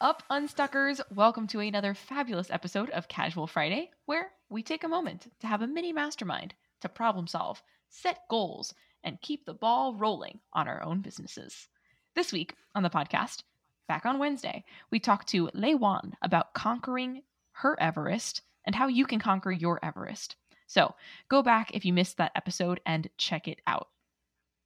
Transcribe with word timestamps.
up, 0.00 0.22
Unstuckers? 0.30 0.98
Welcome 1.14 1.46
to 1.48 1.60
another 1.60 1.92
fabulous 1.92 2.50
episode 2.50 2.88
of 2.90 3.08
Casual 3.08 3.46
Friday, 3.46 3.90
where 4.06 4.30
we 4.48 4.62
take 4.62 4.82
a 4.82 4.88
moment 4.88 5.30
to 5.40 5.46
have 5.46 5.60
a 5.60 5.66
mini 5.66 5.92
mastermind 5.92 6.54
to 6.80 6.88
problem 6.88 7.26
solve, 7.26 7.62
set 7.90 8.20
goals, 8.30 8.72
and 9.04 9.20
keep 9.20 9.44
the 9.44 9.52
ball 9.52 9.94
rolling 9.94 10.40
on 10.54 10.66
our 10.66 10.82
own 10.82 11.02
businesses. 11.02 11.68
This 12.14 12.32
week 12.32 12.54
on 12.74 12.82
the 12.82 12.88
podcast, 12.88 13.42
back 13.88 14.06
on 14.06 14.18
Wednesday, 14.18 14.64
we 14.90 14.98
talked 15.00 15.28
to 15.28 15.50
Lei 15.52 15.74
Wan 15.74 16.14
about 16.22 16.54
conquering 16.54 17.20
her 17.52 17.78
Everest 17.78 18.40
and 18.64 18.74
how 18.74 18.88
you 18.88 19.04
can 19.04 19.20
conquer 19.20 19.52
your 19.52 19.84
Everest. 19.84 20.34
So 20.66 20.94
go 21.28 21.42
back 21.42 21.72
if 21.74 21.84
you 21.84 21.92
missed 21.92 22.16
that 22.16 22.32
episode 22.34 22.80
and 22.86 23.10
check 23.18 23.46
it 23.46 23.60
out. 23.66 23.88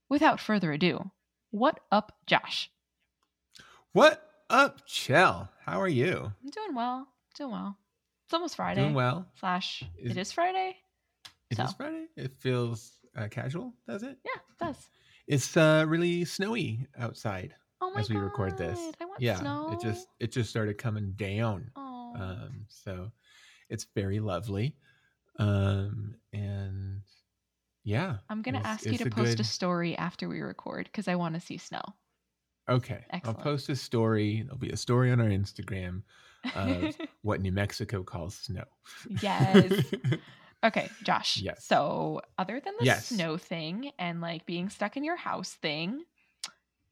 Without 0.08 0.38
further 0.38 0.70
ado, 0.70 1.10
what 1.50 1.80
up, 1.90 2.12
Josh? 2.24 2.70
What 3.92 4.30
up, 4.54 4.86
Chell? 4.86 5.50
How 5.64 5.80
are 5.80 5.88
you? 5.88 6.32
I'm 6.44 6.50
doing 6.50 6.74
well. 6.76 7.08
Doing 7.34 7.50
well. 7.50 7.76
It's 8.24 8.32
almost 8.34 8.54
Friday. 8.54 8.82
Doing 8.82 8.94
well. 8.94 9.26
Slash, 9.40 9.82
Is- 9.98 10.12
it 10.12 10.16
is 10.16 10.30
Friday. 10.32 10.76
It 11.50 11.58
is 11.58 11.70
So. 11.70 11.74
Friday. 11.76 12.06
It 12.16 12.32
feels 12.38 12.98
uh, 13.16 13.26
casual, 13.28 13.74
does 13.88 14.04
it? 14.04 14.16
Yeah, 14.24 14.40
it 14.50 14.64
does. 14.64 14.76
It's 15.26 15.56
uh, 15.56 15.84
really 15.88 16.24
snowy 16.24 16.86
outside 16.98 17.54
Oh 17.80 17.90
my 17.92 18.00
as 18.00 18.08
we 18.08 18.16
record 18.16 18.56
this. 18.56 18.78
I 19.00 19.04
want 19.06 19.20
yeah, 19.20 19.36
snow. 19.36 19.70
it 19.72 19.80
just 19.80 20.06
it 20.20 20.30
just 20.30 20.50
started 20.50 20.78
coming 20.78 21.12
down. 21.16 21.70
Oh. 21.74 22.12
Um, 22.16 22.66
so 22.68 23.10
it's 23.68 23.86
very 23.94 24.20
lovely. 24.20 24.76
Um, 25.38 26.14
and 26.32 27.00
yeah. 27.82 28.18
I'm 28.28 28.42
gonna 28.42 28.62
ask 28.64 28.86
you 28.86 28.96
to 28.98 29.08
a 29.08 29.10
post 29.10 29.40
a 29.40 29.44
story 29.44 29.96
after 29.96 30.28
we 30.28 30.40
record 30.40 30.86
because 30.86 31.08
I 31.08 31.16
want 31.16 31.34
to 31.34 31.40
see 31.40 31.58
snow. 31.58 31.82
Okay. 32.68 33.04
Excellent. 33.10 33.38
I'll 33.38 33.44
post 33.44 33.68
a 33.68 33.76
story. 33.76 34.42
There'll 34.42 34.58
be 34.58 34.70
a 34.70 34.76
story 34.76 35.10
on 35.12 35.20
our 35.20 35.28
Instagram 35.28 36.02
of 36.54 36.96
what 37.22 37.40
New 37.40 37.52
Mexico 37.52 38.02
calls 38.02 38.34
snow. 38.36 38.64
yes. 39.20 39.72
Okay, 40.64 40.88
Josh. 41.02 41.42
Yes. 41.42 41.62
So, 41.66 42.22
other 42.38 42.58
than 42.58 42.72
the 42.78 42.86
Yes. 42.86 43.08
snow 43.08 43.36
thing 43.36 43.90
and 43.98 44.22
like 44.22 44.46
being 44.46 44.70
stuck 44.70 44.96
in 44.96 45.04
your 45.04 45.14
house 45.16 45.50
thing, 45.60 46.02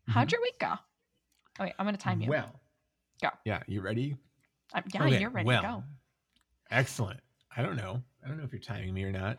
how'd 0.06 0.28
Mhm. 0.28 0.32
your 0.32 0.42
week 0.42 0.58
go? 0.58 0.74
Oh 1.58 1.64
wait, 1.64 1.72
I'm 1.78 1.86
gonna 1.86 1.96
time 1.96 2.20
you. 2.20 2.28
Well. 2.28 2.60
Go. 3.22 3.30
Yeah, 3.46 3.62
you 3.66 3.80
ready? 3.80 4.14
Um, 4.74 4.82
yeah, 4.92 5.04
Okay, 5.04 5.20
you're 5.22 5.30
ready 5.30 5.46
well, 5.46 5.62
to 5.62 5.68
go. 5.68 5.84
Excellent. 6.70 7.20
I 7.56 7.62
don't 7.62 7.76
know. 7.76 8.02
I 8.22 8.28
don't 8.28 8.36
know 8.36 8.44
if 8.44 8.52
you're 8.52 8.60
timing 8.60 8.92
me 8.92 9.04
or 9.04 9.10
not. 9.12 9.38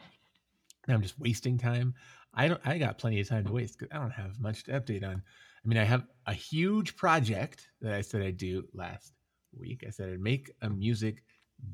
I'm 0.87 1.03
just 1.03 1.19
wasting 1.19 1.59
time. 1.59 1.93
I 2.33 2.47
don't. 2.47 2.61
I 2.65 2.79
got 2.79 2.97
plenty 2.97 3.19
of 3.19 3.27
time 3.27 3.45
to 3.45 3.51
waste 3.51 3.77
because 3.77 3.95
I 3.95 3.99
don't 3.99 4.09
have 4.09 4.39
much 4.39 4.63
to 4.63 4.71
update 4.71 5.07
on. 5.07 5.21
I 5.63 5.67
mean, 5.67 5.77
I 5.77 5.83
have 5.83 6.05
a 6.25 6.33
huge 6.33 6.95
project 6.95 7.67
that 7.81 7.93
I 7.93 8.01
said 8.01 8.21
I'd 8.21 8.37
do 8.37 8.65
last 8.73 9.13
week. 9.57 9.83
I 9.87 9.91
said 9.91 10.09
I'd 10.09 10.19
make 10.19 10.51
a 10.61 10.69
music 10.69 11.23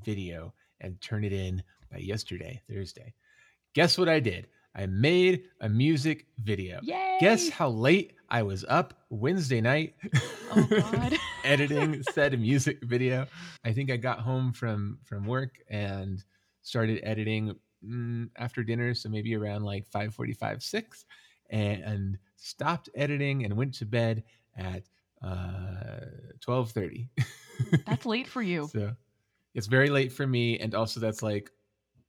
video 0.04 0.54
and 0.82 1.00
turn 1.02 1.24
it 1.24 1.34
in 1.34 1.64
by 1.92 1.98
yesterday, 1.98 2.62
Thursday. 2.70 3.14
Guess 3.74 3.98
what 3.98 4.10
I 4.10 4.20
did? 4.20 4.48
I 4.76 4.86
made 4.86 5.44
a 5.62 5.70
music 5.70 6.28
video. 6.40 6.80
Yay! 6.84 7.18
Guess 7.20 7.50
how 7.50 7.70
late 7.70 8.14
I 8.30 8.44
was 8.44 8.64
up 8.70 8.94
Wednesday 9.10 9.62
night 9.62 9.96
Oh 10.52 10.68
God. 10.70 11.18
editing 11.44 12.04
said 12.04 12.40
music 12.40 12.84
video. 12.84 13.28
I 13.64 13.72
think 13.72 13.92
I 13.92 13.98
got 13.98 14.20
home 14.20 14.52
from 14.54 15.00
from 15.04 15.26
work 15.26 15.58
and 15.70 16.24
started 16.62 17.02
editing 17.04 17.56
mm, 17.86 18.30
after 18.36 18.64
dinner, 18.64 18.94
so 18.94 19.10
maybe 19.10 19.36
around 19.36 19.64
like 19.64 19.90
5:45, 19.90 20.62
6 20.62 21.06
and 21.52 22.18
stopped 22.40 22.90
editing 22.96 23.46
and 23.46 23.56
went 23.56 23.74
to 23.76 23.86
bed 23.86 24.24
at 24.58 24.84
uh 25.22 26.06
12:30. 26.40 27.10
That's 27.86 28.06
late 28.06 28.28
for 28.28 28.42
you. 28.42 28.68
so 28.72 28.96
it's 29.54 29.68
very 29.68 29.90
late 29.90 30.12
for 30.12 30.26
me 30.28 30.60
and 30.60 30.76
also 30.76 31.00
that's 31.00 31.22
like 31.22 31.52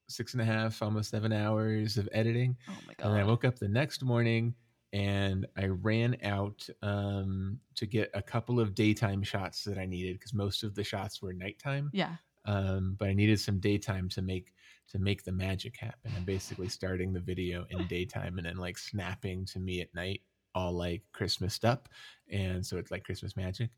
six 0.08 0.34
and 0.34 0.42
a 0.42 0.44
half 0.44 0.82
almost 0.82 1.10
seven 1.10 1.32
hours 1.32 1.96
of 1.96 2.08
editing 2.12 2.56
Oh 2.68 2.72
my 2.86 2.94
god! 2.94 3.06
and 3.06 3.14
then 3.14 3.20
I 3.20 3.24
woke 3.24 3.44
up 3.44 3.58
the 3.58 3.68
next 3.68 4.02
morning 4.02 4.54
and 4.92 5.46
I 5.56 5.66
ran 5.66 6.16
out 6.24 6.68
um, 6.82 7.60
to 7.76 7.86
get 7.86 8.10
a 8.14 8.22
couple 8.22 8.58
of 8.58 8.74
daytime 8.74 9.22
shots 9.22 9.62
that 9.64 9.78
I 9.78 9.86
needed 9.86 10.18
because 10.18 10.34
most 10.34 10.62
of 10.64 10.74
the 10.74 10.82
shots 10.82 11.22
were 11.22 11.32
nighttime. 11.32 11.90
Yeah. 11.92 12.16
Um, 12.44 12.96
but 12.98 13.08
I 13.08 13.12
needed 13.12 13.38
some 13.38 13.60
daytime 13.60 14.08
to 14.10 14.22
make 14.22 14.52
to 14.90 14.98
make 14.98 15.24
the 15.24 15.32
magic 15.32 15.76
happen. 15.76 16.12
I'm 16.16 16.24
basically 16.24 16.68
starting 16.68 17.12
the 17.12 17.20
video 17.20 17.64
in 17.70 17.86
daytime 17.88 18.38
and 18.38 18.46
then 18.46 18.56
like 18.56 18.78
snapping 18.78 19.44
to 19.46 19.58
me 19.58 19.80
at 19.80 19.94
night, 19.94 20.22
all 20.54 20.72
like 20.72 21.02
Christmased 21.12 21.64
up, 21.64 21.88
and 22.30 22.64
so 22.64 22.76
it's 22.76 22.90
like 22.90 23.04
Christmas 23.04 23.36
magic. 23.36 23.70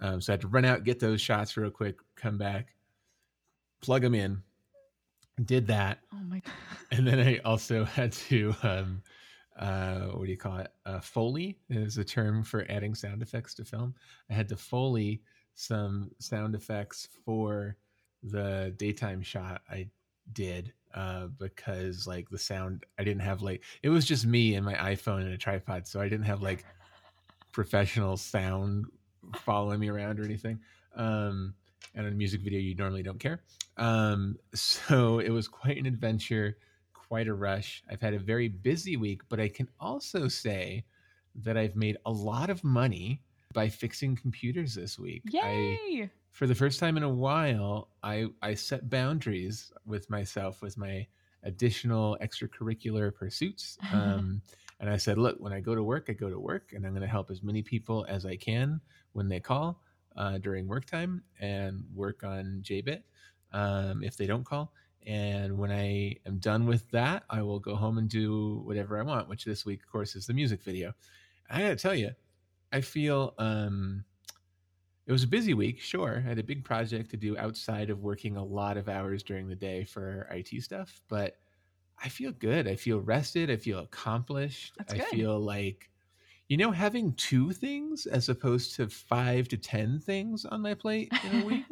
Um, 0.00 0.20
so 0.20 0.32
I 0.32 0.34
had 0.34 0.40
to 0.42 0.48
run 0.48 0.64
out, 0.64 0.84
get 0.84 1.00
those 1.00 1.20
shots 1.20 1.56
real 1.56 1.70
quick, 1.70 1.96
come 2.16 2.38
back, 2.38 2.74
plug 3.80 4.02
them 4.02 4.14
in, 4.14 4.42
did 5.44 5.66
that, 5.68 6.00
Oh 6.12 6.22
my. 6.24 6.42
and 6.92 7.06
then 7.06 7.18
I 7.18 7.38
also 7.38 7.84
had 7.84 8.12
to 8.12 8.54
um 8.62 9.02
uh 9.58 10.06
what 10.12 10.24
do 10.24 10.30
you 10.30 10.38
call 10.38 10.58
it? 10.58 10.72
Uh 10.86 11.00
foley 11.00 11.58
is 11.68 11.98
a 11.98 12.04
term 12.04 12.42
for 12.42 12.66
adding 12.68 12.94
sound 12.94 13.22
effects 13.22 13.54
to 13.54 13.64
film. 13.64 13.94
I 14.30 14.34
had 14.34 14.48
to 14.50 14.56
foley 14.56 15.22
some 15.54 16.10
sound 16.18 16.54
effects 16.54 17.08
for 17.24 17.76
the 18.22 18.74
daytime 18.76 19.22
shot 19.22 19.62
I 19.70 19.88
did 20.32 20.72
uh 20.94 21.26
because 21.38 22.06
like 22.06 22.28
the 22.30 22.38
sound 22.38 22.84
I 22.98 23.04
didn't 23.04 23.22
have 23.22 23.42
like 23.42 23.62
it 23.82 23.88
was 23.90 24.04
just 24.04 24.26
me 24.26 24.54
and 24.54 24.64
my 24.64 24.74
iPhone 24.74 25.20
and 25.20 25.32
a 25.32 25.38
tripod 25.38 25.86
so 25.86 26.00
I 26.00 26.08
didn't 26.08 26.26
have 26.26 26.42
like 26.42 26.64
professional 27.52 28.16
sound 28.16 28.86
following 29.36 29.80
me 29.80 29.88
around 29.88 30.18
or 30.18 30.24
anything. 30.24 30.58
Um 30.96 31.54
and 31.94 32.06
in 32.06 32.12
a 32.12 32.16
music 32.16 32.40
video 32.40 32.58
you 32.58 32.74
normally 32.74 33.02
don't 33.02 33.18
care. 33.18 33.40
Um, 33.76 34.36
so 34.54 35.18
it 35.18 35.30
was 35.30 35.48
quite 35.48 35.78
an 35.78 35.86
adventure, 35.86 36.56
quite 36.94 37.28
a 37.28 37.34
rush. 37.34 37.82
I've 37.90 38.00
had 38.00 38.14
a 38.14 38.18
very 38.18 38.48
busy 38.48 38.96
week, 38.96 39.22
but 39.28 39.40
I 39.40 39.48
can 39.48 39.68
also 39.80 40.28
say 40.28 40.84
that 41.42 41.56
I've 41.56 41.76
made 41.76 41.96
a 42.06 42.10
lot 42.10 42.50
of 42.50 42.62
money 42.64 43.22
by 43.52 43.68
fixing 43.68 44.16
computers 44.16 44.74
this 44.74 44.98
week. 44.98 45.22
I, 45.32 45.78
Yay! 45.88 46.10
For 46.32 46.46
the 46.46 46.54
first 46.54 46.80
time 46.80 46.96
in 46.96 47.02
a 47.02 47.08
while, 47.08 47.88
I, 48.02 48.26
I 48.42 48.54
set 48.54 48.88
boundaries 48.88 49.72
with 49.86 50.08
myself 50.10 50.62
with 50.62 50.78
my 50.78 51.06
additional 51.42 52.16
extracurricular 52.22 53.14
pursuits. 53.14 53.78
Um, 53.92 54.42
and 54.80 54.88
I 54.88 54.96
said, 54.96 55.18
look, 55.18 55.36
when 55.38 55.52
I 55.52 55.60
go 55.60 55.74
to 55.74 55.82
work, 55.82 56.06
I 56.08 56.14
go 56.14 56.30
to 56.30 56.38
work, 56.40 56.72
and 56.72 56.86
I'm 56.86 56.92
going 56.92 57.02
to 57.02 57.08
help 57.08 57.30
as 57.30 57.42
many 57.42 57.60
people 57.60 58.06
as 58.08 58.24
I 58.24 58.36
can 58.36 58.80
when 59.12 59.28
they 59.28 59.38
call 59.38 59.82
uh, 60.16 60.38
during 60.38 60.66
work 60.66 60.86
time 60.86 61.22
and 61.38 61.84
work 61.94 62.24
on 62.24 62.62
JBit 62.62 63.02
um, 63.52 64.02
if 64.02 64.16
they 64.16 64.26
don't 64.26 64.44
call. 64.44 64.72
And 65.06 65.58
when 65.58 65.70
I 65.70 66.16
am 66.26 66.38
done 66.38 66.66
with 66.66 66.90
that, 66.92 67.24
I 67.28 67.42
will 67.42 67.58
go 67.58 67.74
home 67.74 67.98
and 67.98 68.08
do 68.08 68.62
whatever 68.64 68.98
I 68.98 69.02
want, 69.02 69.28
which 69.28 69.44
this 69.44 69.66
week, 69.66 69.82
of 69.82 69.90
course, 69.90 70.14
is 70.14 70.26
the 70.26 70.34
music 70.34 70.62
video. 70.62 70.94
I 71.50 71.60
gotta 71.60 71.76
tell 71.76 71.94
you, 71.94 72.12
I 72.72 72.80
feel 72.80 73.34
um, 73.38 74.04
it 75.10 75.12
was 75.12 75.24
a 75.24 75.26
busy 75.26 75.54
week. 75.54 75.80
Sure, 75.80 76.22
I 76.24 76.28
had 76.28 76.38
a 76.38 76.44
big 76.44 76.62
project 76.62 77.10
to 77.10 77.16
do 77.16 77.36
outside 77.36 77.90
of 77.90 78.00
working 78.00 78.36
a 78.36 78.44
lot 78.44 78.76
of 78.76 78.88
hours 78.88 79.24
during 79.24 79.48
the 79.48 79.56
day 79.56 79.82
for 79.82 80.28
IT 80.30 80.62
stuff, 80.62 81.02
but 81.08 81.36
I 82.00 82.08
feel 82.08 82.30
good. 82.30 82.68
I 82.68 82.76
feel 82.76 83.00
rested. 83.00 83.50
I 83.50 83.56
feel 83.56 83.80
accomplished. 83.80 84.72
That's 84.78 84.94
I 84.94 84.98
good. 84.98 85.08
feel 85.08 85.40
like, 85.40 85.90
you 86.46 86.56
know, 86.56 86.70
having 86.70 87.12
two 87.14 87.50
things 87.50 88.06
as 88.06 88.28
opposed 88.28 88.76
to 88.76 88.88
five 88.88 89.48
to 89.48 89.56
10 89.56 89.98
things 89.98 90.44
on 90.44 90.60
my 90.60 90.74
plate 90.74 91.12
in 91.24 91.42
a 91.42 91.44
week 91.44 91.64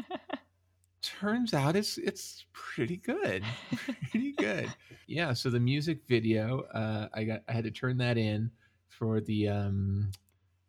turns 1.00 1.54
out 1.54 1.76
it's 1.76 1.96
it's 1.96 2.44
pretty 2.52 2.96
good 2.96 3.44
pretty 4.10 4.32
good 4.32 4.68
yeah 5.06 5.32
so 5.32 5.48
the 5.48 5.60
music 5.60 6.00
video 6.08 6.62
uh 6.74 7.06
i 7.14 7.22
got 7.22 7.40
i 7.48 7.52
had 7.52 7.62
to 7.62 7.70
turn 7.70 7.96
that 7.96 8.18
in 8.18 8.50
for 8.88 9.20
the 9.20 9.48
um 9.48 10.10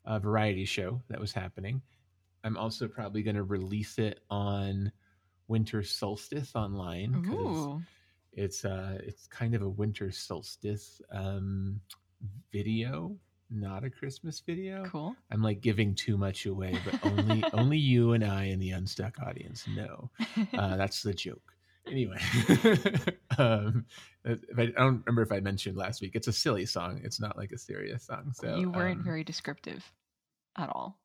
uh, 0.06 0.20
variety 0.20 0.66
show 0.66 1.02
that 1.10 1.20
was 1.20 1.34
happening 1.34 1.82
i'm 2.44 2.58
also 2.58 2.88
probably 2.88 3.24
going 3.24 3.36
to 3.36 3.44
release 3.44 3.98
it 3.98 4.22
on 4.30 4.92
winter 5.48 5.84
solstice 5.84 6.52
online 6.56 7.14
'cause 7.24 7.68
Ooh. 7.68 7.82
it's 8.34 8.66
uh 8.66 8.98
it's 9.04 9.28
kind 9.28 9.56
of 9.56 9.62
a 9.62 9.70
winter 9.70 10.12
solstice 10.12 11.02
um 11.12 11.80
video 12.52 13.16
not 13.50 13.84
a 13.84 13.90
christmas 13.90 14.40
video 14.40 14.84
Cool. 14.86 15.16
I'm 15.32 15.42
like 15.44 15.62
giving 15.62 15.94
too 15.94 16.18
much 16.18 16.48
away, 16.48 16.80
but 16.84 16.96
only 17.04 17.46
only 17.54 17.78
you 17.78 18.14
and 18.14 18.24
I 18.24 18.46
and 18.46 18.62
the 18.62 18.72
unstuck 18.72 19.20
audience 19.20 19.68
know. 19.68 20.10
Uh, 20.58 20.76
that's 20.78 21.04
the 21.04 21.14
joke. 21.14 21.54
Anyway, 21.88 22.18
um, 23.38 23.86
I, 24.26 24.32
I 24.58 24.66
don't 24.66 25.04
remember 25.06 25.22
if 25.22 25.32
I 25.32 25.40
mentioned 25.40 25.78
last 25.78 26.02
week. 26.02 26.12
It's 26.16 26.28
a 26.28 26.34
silly 26.34 26.66
song. 26.66 27.02
It's 27.04 27.20
not 27.20 27.38
like 27.38 27.52
a 27.52 27.58
serious 27.58 28.04
song. 28.06 28.32
So 28.34 28.48
you 28.48 28.70
weren't 28.72 29.00
um, 29.00 29.04
very 29.04 29.24
descriptive 29.24 29.92
at 30.58 30.70
all. 30.70 31.00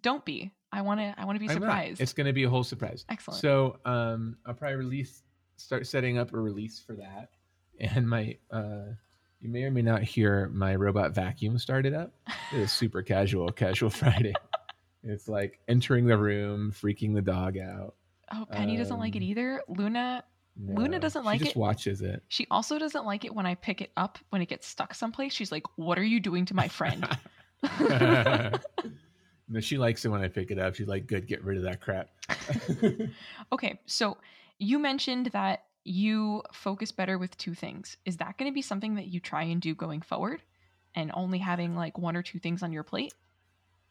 Don't 0.00 0.24
be. 0.24 0.52
I 0.72 0.80
want 0.82 1.00
to. 1.00 1.14
I 1.18 1.24
want 1.24 1.36
to 1.36 1.40
be 1.40 1.52
surprised. 1.52 2.00
It's 2.00 2.12
going 2.14 2.26
to 2.26 2.32
be 2.32 2.44
a 2.44 2.48
whole 2.50 2.64
surprise. 2.64 3.04
Excellent. 3.10 3.40
So 3.40 3.78
um, 3.84 4.36
I'll 4.46 4.54
probably 4.54 4.76
release, 4.76 5.22
start 5.56 5.86
setting 5.86 6.16
up 6.18 6.32
a 6.32 6.40
release 6.40 6.80
for 6.80 6.94
that, 6.96 7.30
and 7.80 8.08
my. 8.08 8.36
Uh, 8.50 8.94
you 9.40 9.48
may 9.48 9.64
or 9.64 9.72
may 9.72 9.82
not 9.82 10.02
hear 10.04 10.48
my 10.50 10.76
robot 10.76 11.12
vacuum 11.16 11.58
started 11.58 11.92
up. 11.94 12.12
It 12.52 12.60
is 12.60 12.70
super 12.70 13.02
casual, 13.02 13.50
casual 13.50 13.90
Friday. 13.90 14.34
It's 15.02 15.26
like 15.28 15.58
entering 15.66 16.06
the 16.06 16.16
room, 16.16 16.70
freaking 16.70 17.12
the 17.12 17.22
dog 17.22 17.58
out. 17.58 17.96
Oh, 18.32 18.46
Penny 18.48 18.76
doesn't 18.76 19.00
like 19.00 19.16
it 19.16 19.18
Um, 19.18 19.24
either. 19.24 19.60
Luna, 19.68 20.22
Luna 20.56 21.00
doesn't 21.00 21.24
like 21.24 21.36
it. 21.36 21.38
she 21.40 21.44
just 21.46 21.56
it. 21.56 21.58
watches 21.58 22.02
it. 22.02 22.22
she 22.28 22.46
also 22.52 22.78
doesn't 22.78 23.04
like 23.04 23.24
it 23.24 23.34
when 23.34 23.44
I 23.44 23.56
pick 23.56 23.80
it 23.80 23.90
up 23.96 24.16
when 24.30 24.40
it 24.42 24.46
gets 24.48 24.68
stuck 24.68 24.94
someplace. 24.94 25.32
She's 25.32 25.50
like, 25.50 25.64
"What 25.74 25.98
are 25.98 26.04
you 26.04 26.20
doing 26.20 26.44
to 26.46 26.54
my 26.54 26.68
friend?" 26.68 27.04
no, 29.48 29.60
she 29.60 29.78
likes 29.78 30.04
it 30.04 30.08
when 30.08 30.22
I 30.22 30.28
pick 30.28 30.50
it 30.50 30.58
up. 30.58 30.74
She's 30.74 30.88
like, 30.88 31.06
"Good, 31.06 31.26
get 31.26 31.44
rid 31.44 31.56
of 31.58 31.64
that 31.64 31.80
crap." 31.80 32.08
okay, 33.52 33.80
so 33.86 34.16
you 34.58 34.78
mentioned 34.78 35.26
that 35.26 35.64
you 35.84 36.42
focus 36.52 36.92
better 36.92 37.18
with 37.18 37.36
two 37.36 37.54
things. 37.54 37.96
Is 38.04 38.18
that 38.18 38.38
going 38.38 38.50
to 38.50 38.54
be 38.54 38.62
something 38.62 38.94
that 38.94 39.08
you 39.08 39.20
try 39.20 39.42
and 39.44 39.60
do 39.60 39.74
going 39.74 40.00
forward, 40.00 40.42
and 40.94 41.10
only 41.14 41.38
having 41.38 41.74
like 41.76 41.98
one 41.98 42.16
or 42.16 42.22
two 42.22 42.38
things 42.38 42.62
on 42.62 42.72
your 42.72 42.84
plate? 42.84 43.14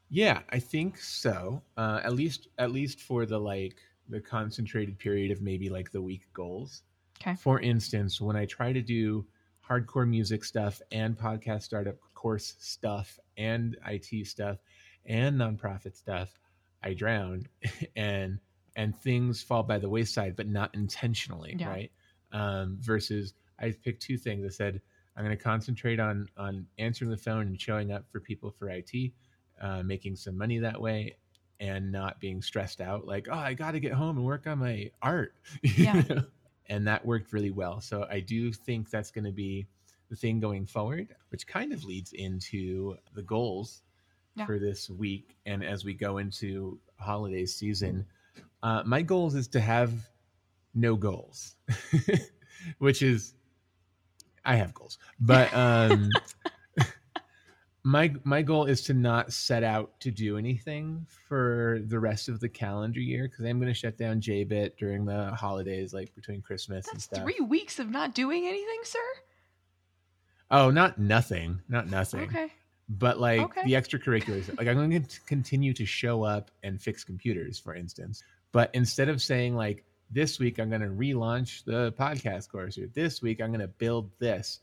Yeah, 0.10 0.42
I 0.50 0.60
think 0.60 0.98
so. 0.98 1.62
Uh, 1.78 2.02
at 2.04 2.14
least, 2.14 2.50
at 2.58 2.72
least 2.72 3.00
for 3.00 3.26
the 3.26 3.40
like 3.40 3.78
the 4.10 4.20
concentrated 4.20 5.00
period 5.00 5.32
of 5.32 5.42
maybe 5.42 5.70
like 5.70 5.92
the 5.92 6.02
week 6.02 6.28
goals. 6.34 6.84
Okay. 7.22 7.36
For 7.36 7.60
instance, 7.60 8.20
when 8.20 8.36
I 8.36 8.46
try 8.46 8.74
to 8.74 8.82
do 8.82 9.26
hardcore 9.68 10.08
music 10.08 10.44
stuff 10.44 10.82
and 10.92 11.18
podcast 11.18 11.64
startup 11.64 11.96
course 12.14 12.56
stuff 12.60 13.18
and 13.38 13.78
IT 13.88 14.28
stuff 14.28 14.58
and 15.06 15.38
nonprofit 15.40 15.96
stuff, 15.96 16.40
I 16.84 16.94
drown 16.94 17.48
and 17.96 18.40
and 18.76 18.98
things 19.02 19.42
fall 19.42 19.64
by 19.64 19.78
the 19.78 19.90
wayside, 19.90 20.36
but 20.36 20.48
not 20.48 20.74
intentionally, 20.74 21.56
Yeah. 21.60 21.70
right? 21.70 21.92
Um, 22.32 22.78
versus 22.80 23.34
I 23.60 23.72
picked 23.84 24.02
two 24.02 24.18
things. 24.18 24.46
I 24.46 24.50
said 24.50 24.82
I'm 25.18 25.26
going 25.26 25.36
to 25.38 25.44
concentrate 25.44 26.00
on 26.00 26.28
on 26.38 26.66
answering 26.78 27.12
the 27.12 27.18
phone 27.18 27.48
and 27.48 27.60
showing 27.60 27.92
up 27.92 28.06
for 28.12 28.20
people 28.20 28.50
for 28.52 28.70
IT, 28.70 29.12
uh, 29.62 29.84
making 29.84 30.16
some 30.16 30.38
money 30.38 30.58
that 30.60 30.80
way, 30.80 31.18
and 31.60 31.92
not 31.92 32.20
being 32.20 32.42
stressed 32.42 32.80
out. 32.82 33.06
Like, 33.06 33.28
oh, 33.30 33.36
I 33.36 33.54
got 33.54 33.72
to 33.72 33.80
get 33.80 33.92
home 33.94 34.18
and 34.18 34.26
work 34.26 34.48
on 34.48 34.60
my 34.60 34.90
art. 35.02 35.34
Yeah. 35.64 36.04
and 36.68 36.88
that 36.88 37.06
worked 37.06 37.34
really 37.34 37.52
well. 37.52 37.82
So 37.82 38.08
I 38.10 38.22
do 38.22 38.54
think 38.54 38.90
that's 38.90 39.12
going 39.12 39.26
to 39.26 39.32
be 39.34 39.68
the 40.10 40.16
thing 40.16 40.40
going 40.40 40.66
forward, 40.66 41.10
which 41.30 41.46
kind 41.46 41.74
of 41.74 41.84
leads 41.84 42.14
into 42.14 42.96
the 43.14 43.22
goals 43.22 43.82
Yeah. 44.36 44.46
for 44.46 44.60
this 44.60 44.90
week. 44.90 45.36
And 45.46 45.64
as 45.64 45.84
we 45.84 45.94
go 45.94 46.18
into 46.18 46.80
holiday 46.98 47.46
season, 47.46 48.06
uh, 48.64 48.84
my 48.86 49.02
goals 49.02 49.36
is 49.36 49.48
to 49.50 49.60
have 49.60 49.94
no 50.74 50.96
goals, 50.96 51.56
which 52.78 53.02
is 53.02 53.34
I 54.46 54.56
have 54.56 54.74
goals, 54.74 54.98
but 55.20 55.54
um, 55.54 56.10
my 57.84 58.14
my 58.24 58.42
goal 58.42 58.66
is 58.66 58.82
to 58.84 58.94
not 58.94 59.34
set 59.34 59.64
out 59.64 60.00
to 60.02 60.12
do 60.12 60.38
anything 60.38 61.06
for 61.28 61.82
the 61.88 62.00
rest 62.00 62.30
of 62.30 62.40
the 62.40 62.50
calendar 62.50 63.00
year 63.00 63.28
because 63.28 63.46
I'm 63.46 63.60
going 63.60 63.72
to 63.72 63.78
shut 63.78 63.98
down 63.98 64.22
JBit 64.22 64.78
during 64.78 65.06
the 65.06 65.32
holidays, 65.36 65.94
like 65.94 66.14
between 66.16 66.42
Christmas 66.42 66.88
and 66.88 66.96
That's 66.96 67.06
stuff. 67.06 67.24
three 67.24 67.40
weeks 67.46 67.80
of 67.80 67.90
not 67.90 68.14
doing 68.16 68.46
anything, 68.48 68.82
sir. 68.84 69.00
Oh, 70.50 70.70
not 70.70 71.00
nothing, 71.00 71.62
not 71.70 71.90
nothing. 71.90 72.22
Okay. 72.22 72.52
But 73.00 73.20
like 73.20 73.40
Okay. 73.40 73.62
the 73.64 73.74
extracurriculars 73.74 74.48
like 74.58 74.68
i'm 74.68 74.76
going 74.76 75.04
to 75.04 75.22
continue 75.22 75.74
to 75.74 75.86
show 75.86 76.24
up 76.24 76.52
and 76.64 76.82
fix 76.82 77.04
computers 77.04 77.58
for 77.58 77.74
instance 77.74 78.22
but 78.52 78.70
instead 78.74 79.08
of 79.08 79.22
saying 79.22 79.56
like 79.56 79.86
this 80.10 80.40
week 80.40 80.60
i'm 80.60 80.70
going 80.70 80.82
to 80.82 80.88
relaunch 80.88 81.64
the 81.64 81.94
podcast 81.94 82.50
course 82.50 82.78
or 82.78 82.88
this 82.88 83.22
week 83.22 83.42
i'm 83.42 83.50
going 83.50 83.62
to 83.62 83.68
build 83.68 84.12
this 84.20 84.60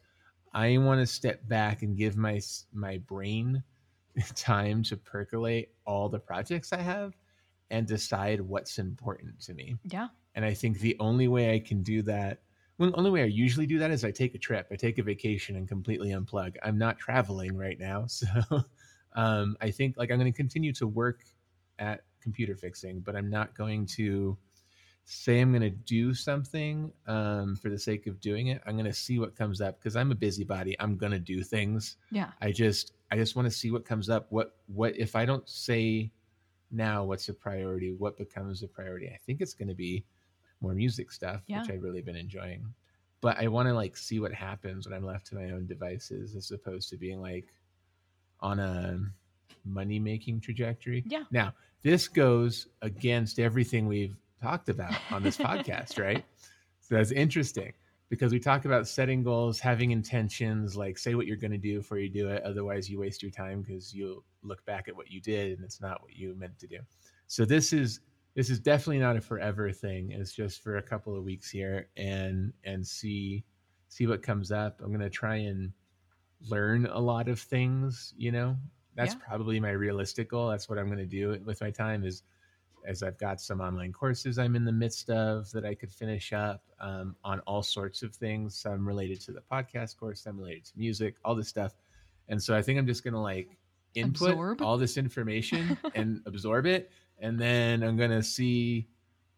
i 0.53 0.77
want 0.77 1.01
to 1.01 1.07
step 1.07 1.47
back 1.49 1.83
and 1.83 1.97
give 1.97 2.17
my 2.19 2.39
my 2.73 2.99
brain 2.99 3.63
time 4.35 4.83
to 4.83 4.97
percolate 4.97 5.71
all 5.87 6.09
the 6.11 6.19
projects 6.19 6.73
i 6.73 6.81
have 6.81 7.15
and 7.71 7.87
decide 7.87 8.41
what's 8.43 8.79
important 8.79 9.41
to 9.41 9.55
me 9.55 9.77
Yeah. 9.85 10.09
and 10.35 10.45
I 10.45 10.55
think 10.55 10.81
the 10.81 10.97
only 11.01 11.29
way 11.29 11.55
I 11.55 11.59
can 11.61 11.83
do 11.83 12.01
that, 12.03 12.41
well, 12.79 12.91
the 12.91 12.97
only 12.97 13.11
way 13.11 13.23
I 13.23 13.27
usually 13.27 13.67
do 13.67 13.79
that 13.81 13.91
is 13.91 14.05
I 14.05 14.11
take 14.11 14.35
a 14.35 14.39
trip, 14.39 14.69
I 14.71 14.77
take 14.77 14.99
a 14.99 15.03
vacation 15.03 15.57
and 15.57 15.69
completely 15.69 16.11
unplug. 16.11 16.57
I'm 16.63 16.79
not 16.79 16.99
traveling 16.99 17.57
right 17.57 17.79
now. 17.79 18.07
So 18.19 18.27
um, 19.15 19.57
I 19.61 19.71
think 19.71 19.97
like 19.97 20.11
I'm 20.11 20.19
going 20.19 20.31
to 20.31 20.37
continue 20.37 20.73
to 20.75 20.87
work 20.87 21.25
at 21.79 22.03
computer 22.21 22.55
fixing, 22.55 23.01
but 23.01 23.17
I'm 23.17 23.31
not 23.31 23.57
going 23.57 23.87
to 23.87 24.37
say 25.05 25.41
I'm 25.41 25.51
going 25.51 25.63
to 25.63 25.71
do 25.71 26.13
something 26.13 26.93
um, 27.07 27.57
for 27.57 27.71
the 27.71 27.79
sake 27.79 28.07
of 28.07 28.21
doing 28.21 28.49
it. 28.49 28.61
I'm 28.67 28.75
going 28.75 28.85
to 28.85 28.93
see 28.93 29.19
what 29.19 29.35
comes 29.35 29.61
up 29.61 29.81
because 29.81 29.97
I'm 29.97 30.13
a 30.13 30.15
busybody. 30.15 30.77
I'm 30.79 30.97
going 30.97 31.13
to 31.13 31.19
do 31.19 31.43
things. 31.43 31.97
Yeah. 32.11 32.31
I 32.43 32.53
just 32.53 32.93
I 33.11 33.17
just 33.17 33.35
want 33.35 33.47
to 33.47 33.51
see 33.51 33.71
what 33.71 33.87
comes 33.87 34.11
up. 34.11 34.27
What 34.31 34.57
what 34.67 34.97
if 34.97 35.17
I 35.17 35.25
don't 35.25 35.49
say 35.49 36.13
now 36.71 37.05
what's 37.05 37.29
a 37.31 37.35
priority? 37.35 37.95
What 37.95 38.19
becomes 38.19 38.63
a 38.63 38.69
priority? 38.69 39.09
I 39.09 39.19
think 39.25 39.41
it's 39.41 39.55
going 39.55 39.69
to 39.69 39.75
be 39.75 40.05
more 40.60 40.75
music 40.75 41.12
stuff, 41.12 41.43
Yeah. 41.46 41.62
which 41.62 41.70
I've 41.70 41.82
really 41.82 42.02
been 42.02 42.16
enjoying. 42.16 42.75
But 43.20 43.38
I 43.38 43.49
want 43.49 43.69
to 43.69 43.75
like 43.75 43.96
see 43.96 44.20
what 44.20 44.32
happens 44.32 44.87
when 44.87 44.94
I'm 44.96 45.05
left 45.05 45.26
to 45.28 45.34
my 45.34 45.50
own 45.50 45.66
devices, 45.66 46.37
as 46.37 46.50
opposed 46.50 46.88
to 46.90 46.96
being 46.96 47.20
like 47.20 47.46
on 48.40 48.58
a 48.60 48.99
money 49.64 49.99
making 49.99 50.40
trajectory. 50.40 51.02
Yeah. 51.06 51.25
Now 51.31 51.55
this 51.82 52.08
goes 52.08 52.69
against 52.82 53.38
everything 53.38 53.87
we've 53.87 54.16
talked 54.40 54.69
about 54.69 54.94
on 55.10 55.22
this 55.22 55.37
podcast, 55.49 55.99
right? 56.00 56.25
So 56.81 56.94
that's 56.94 57.10
interesting 57.10 57.72
because 58.08 58.32
we 58.32 58.38
talk 58.40 58.64
about 58.64 58.88
setting 58.88 59.22
goals, 59.22 59.58
having 59.60 59.90
intentions, 59.90 60.76
like 60.76 60.96
say 60.96 61.14
what 61.14 61.26
you're 61.26 61.37
going 61.37 61.50
to 61.50 61.58
do 61.58 61.78
before 61.78 61.99
you 61.99 62.08
do 62.08 62.28
it. 62.28 62.43
Otherwise, 62.44 62.88
you 62.88 62.99
waste 63.00 63.22
your 63.22 63.31
time 63.32 63.62
because 63.62 63.93
you'll 63.94 64.25
look 64.43 64.64
back 64.64 64.88
at 64.88 64.96
what 64.96 65.10
you 65.10 65.20
did 65.20 65.56
and 65.58 65.64
it's 65.64 65.81
not 65.81 66.02
what 66.02 66.14
you 66.16 66.34
meant 66.37 66.58
to 66.60 66.66
do. 66.66 66.78
So 67.26 67.44
this 67.44 67.72
is 67.72 68.00
this 68.38 68.50
is 68.50 68.61
definitely 68.61 69.00
not 69.00 69.17
a 69.17 69.20
forever 69.20 69.73
thing. 69.73 70.12
It's 70.12 70.32
just 70.32 70.62
for 70.62 70.76
a 70.76 70.82
couple 70.82 71.17
of 71.19 71.25
weeks 71.25 71.50
here 71.50 71.88
and 71.96 72.52
and 72.62 72.87
see 72.87 73.44
see 73.88 74.06
what 74.06 74.23
comes 74.23 74.52
up. 74.52 74.81
I'm 74.81 74.90
going 74.90 75.00
to 75.00 75.11
try 75.11 75.38
and 75.38 75.73
learn 76.49 76.87
a 76.87 77.00
lot 77.00 77.26
of 77.29 77.40
things. 77.40 78.14
You 78.17 78.31
know, 78.31 78.56
that's 78.94 79.14
Yeah. 79.14 79.20
probably 79.26 79.58
my 79.58 79.73
realistic 79.73 80.31
goal. 80.31 80.49
That's 80.50 80.69
what 80.69 80.79
I'm 80.79 80.87
going 80.87 80.99
to 80.99 81.05
do 81.05 81.37
with 81.44 81.61
my 81.61 81.73
time 81.73 82.05
is 82.05 82.23
as 82.87 83.02
I've 83.02 83.19
got 83.19 83.40
some 83.40 83.61
online 83.61 83.93
courses 83.93 84.38
I'm 84.38 84.55
in 84.55 84.64
the 84.64 84.70
midst 84.70 85.11
of 85.11 85.50
that 85.50 85.64
I 85.64 85.75
could 85.75 85.91
finish 85.91 86.32
up 86.32 86.62
um, 86.79 87.17
on 87.25 87.41
all 87.41 87.64
sorts 87.64 88.05
of 88.05 88.14
things. 88.14 88.55
Some 88.56 88.87
related 88.87 89.20
to 89.23 89.32
the 89.32 89.43
podcast 89.50 89.96
course, 89.96 90.20
some 90.23 90.38
related 90.38 90.64
to 90.67 90.73
music, 90.76 91.17
all 91.25 91.34
this 91.34 91.49
stuff. 91.49 91.74
And 92.29 92.41
so 92.41 92.55
I 92.56 92.63
think 92.63 92.79
I'm 92.79 92.86
just 92.86 93.03
going 93.03 93.15
to 93.15 93.20
like 93.20 93.58
input 93.96 94.31
Absorb? 94.31 94.63
all 94.63 94.79
this 94.79 94.96
information 94.96 95.77
and 95.96 96.22
absorb 96.24 96.67
it. 96.67 96.93
And 97.19 97.39
then 97.39 97.82
I'm 97.82 97.96
going 97.96 98.10
to 98.10 98.22
see 98.22 98.89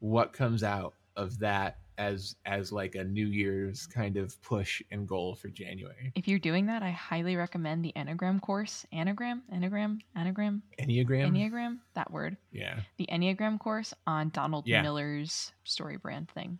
what 0.00 0.32
comes 0.32 0.62
out 0.62 0.94
of 1.16 1.38
that 1.40 1.78
as 1.98 2.34
as 2.46 2.72
like 2.72 2.94
a 2.94 3.04
New 3.04 3.26
Year's 3.26 3.86
kind 3.86 4.16
of 4.16 4.40
push 4.42 4.80
and 4.90 5.06
goal 5.06 5.34
for 5.34 5.48
January. 5.48 6.12
If 6.14 6.26
you're 6.28 6.38
doing 6.38 6.66
that, 6.66 6.82
I 6.82 6.90
highly 6.90 7.36
recommend 7.36 7.84
the 7.84 7.92
Enneagram 7.94 8.40
course. 8.40 8.86
Anagram? 8.90 9.42
Anagram? 9.52 9.98
Anagram? 10.16 10.62
Enneagram. 10.78 11.30
Enneagram? 11.30 11.78
That 11.94 12.10
word. 12.10 12.38
yeah. 12.52 12.80
The 12.96 13.06
Enneagram 13.12 13.58
course 13.58 13.92
on 14.06 14.30
Donald 14.30 14.66
Yeah. 14.66 14.80
Miller's 14.80 15.52
StoryBrand 15.66 16.28
thing. 16.30 16.58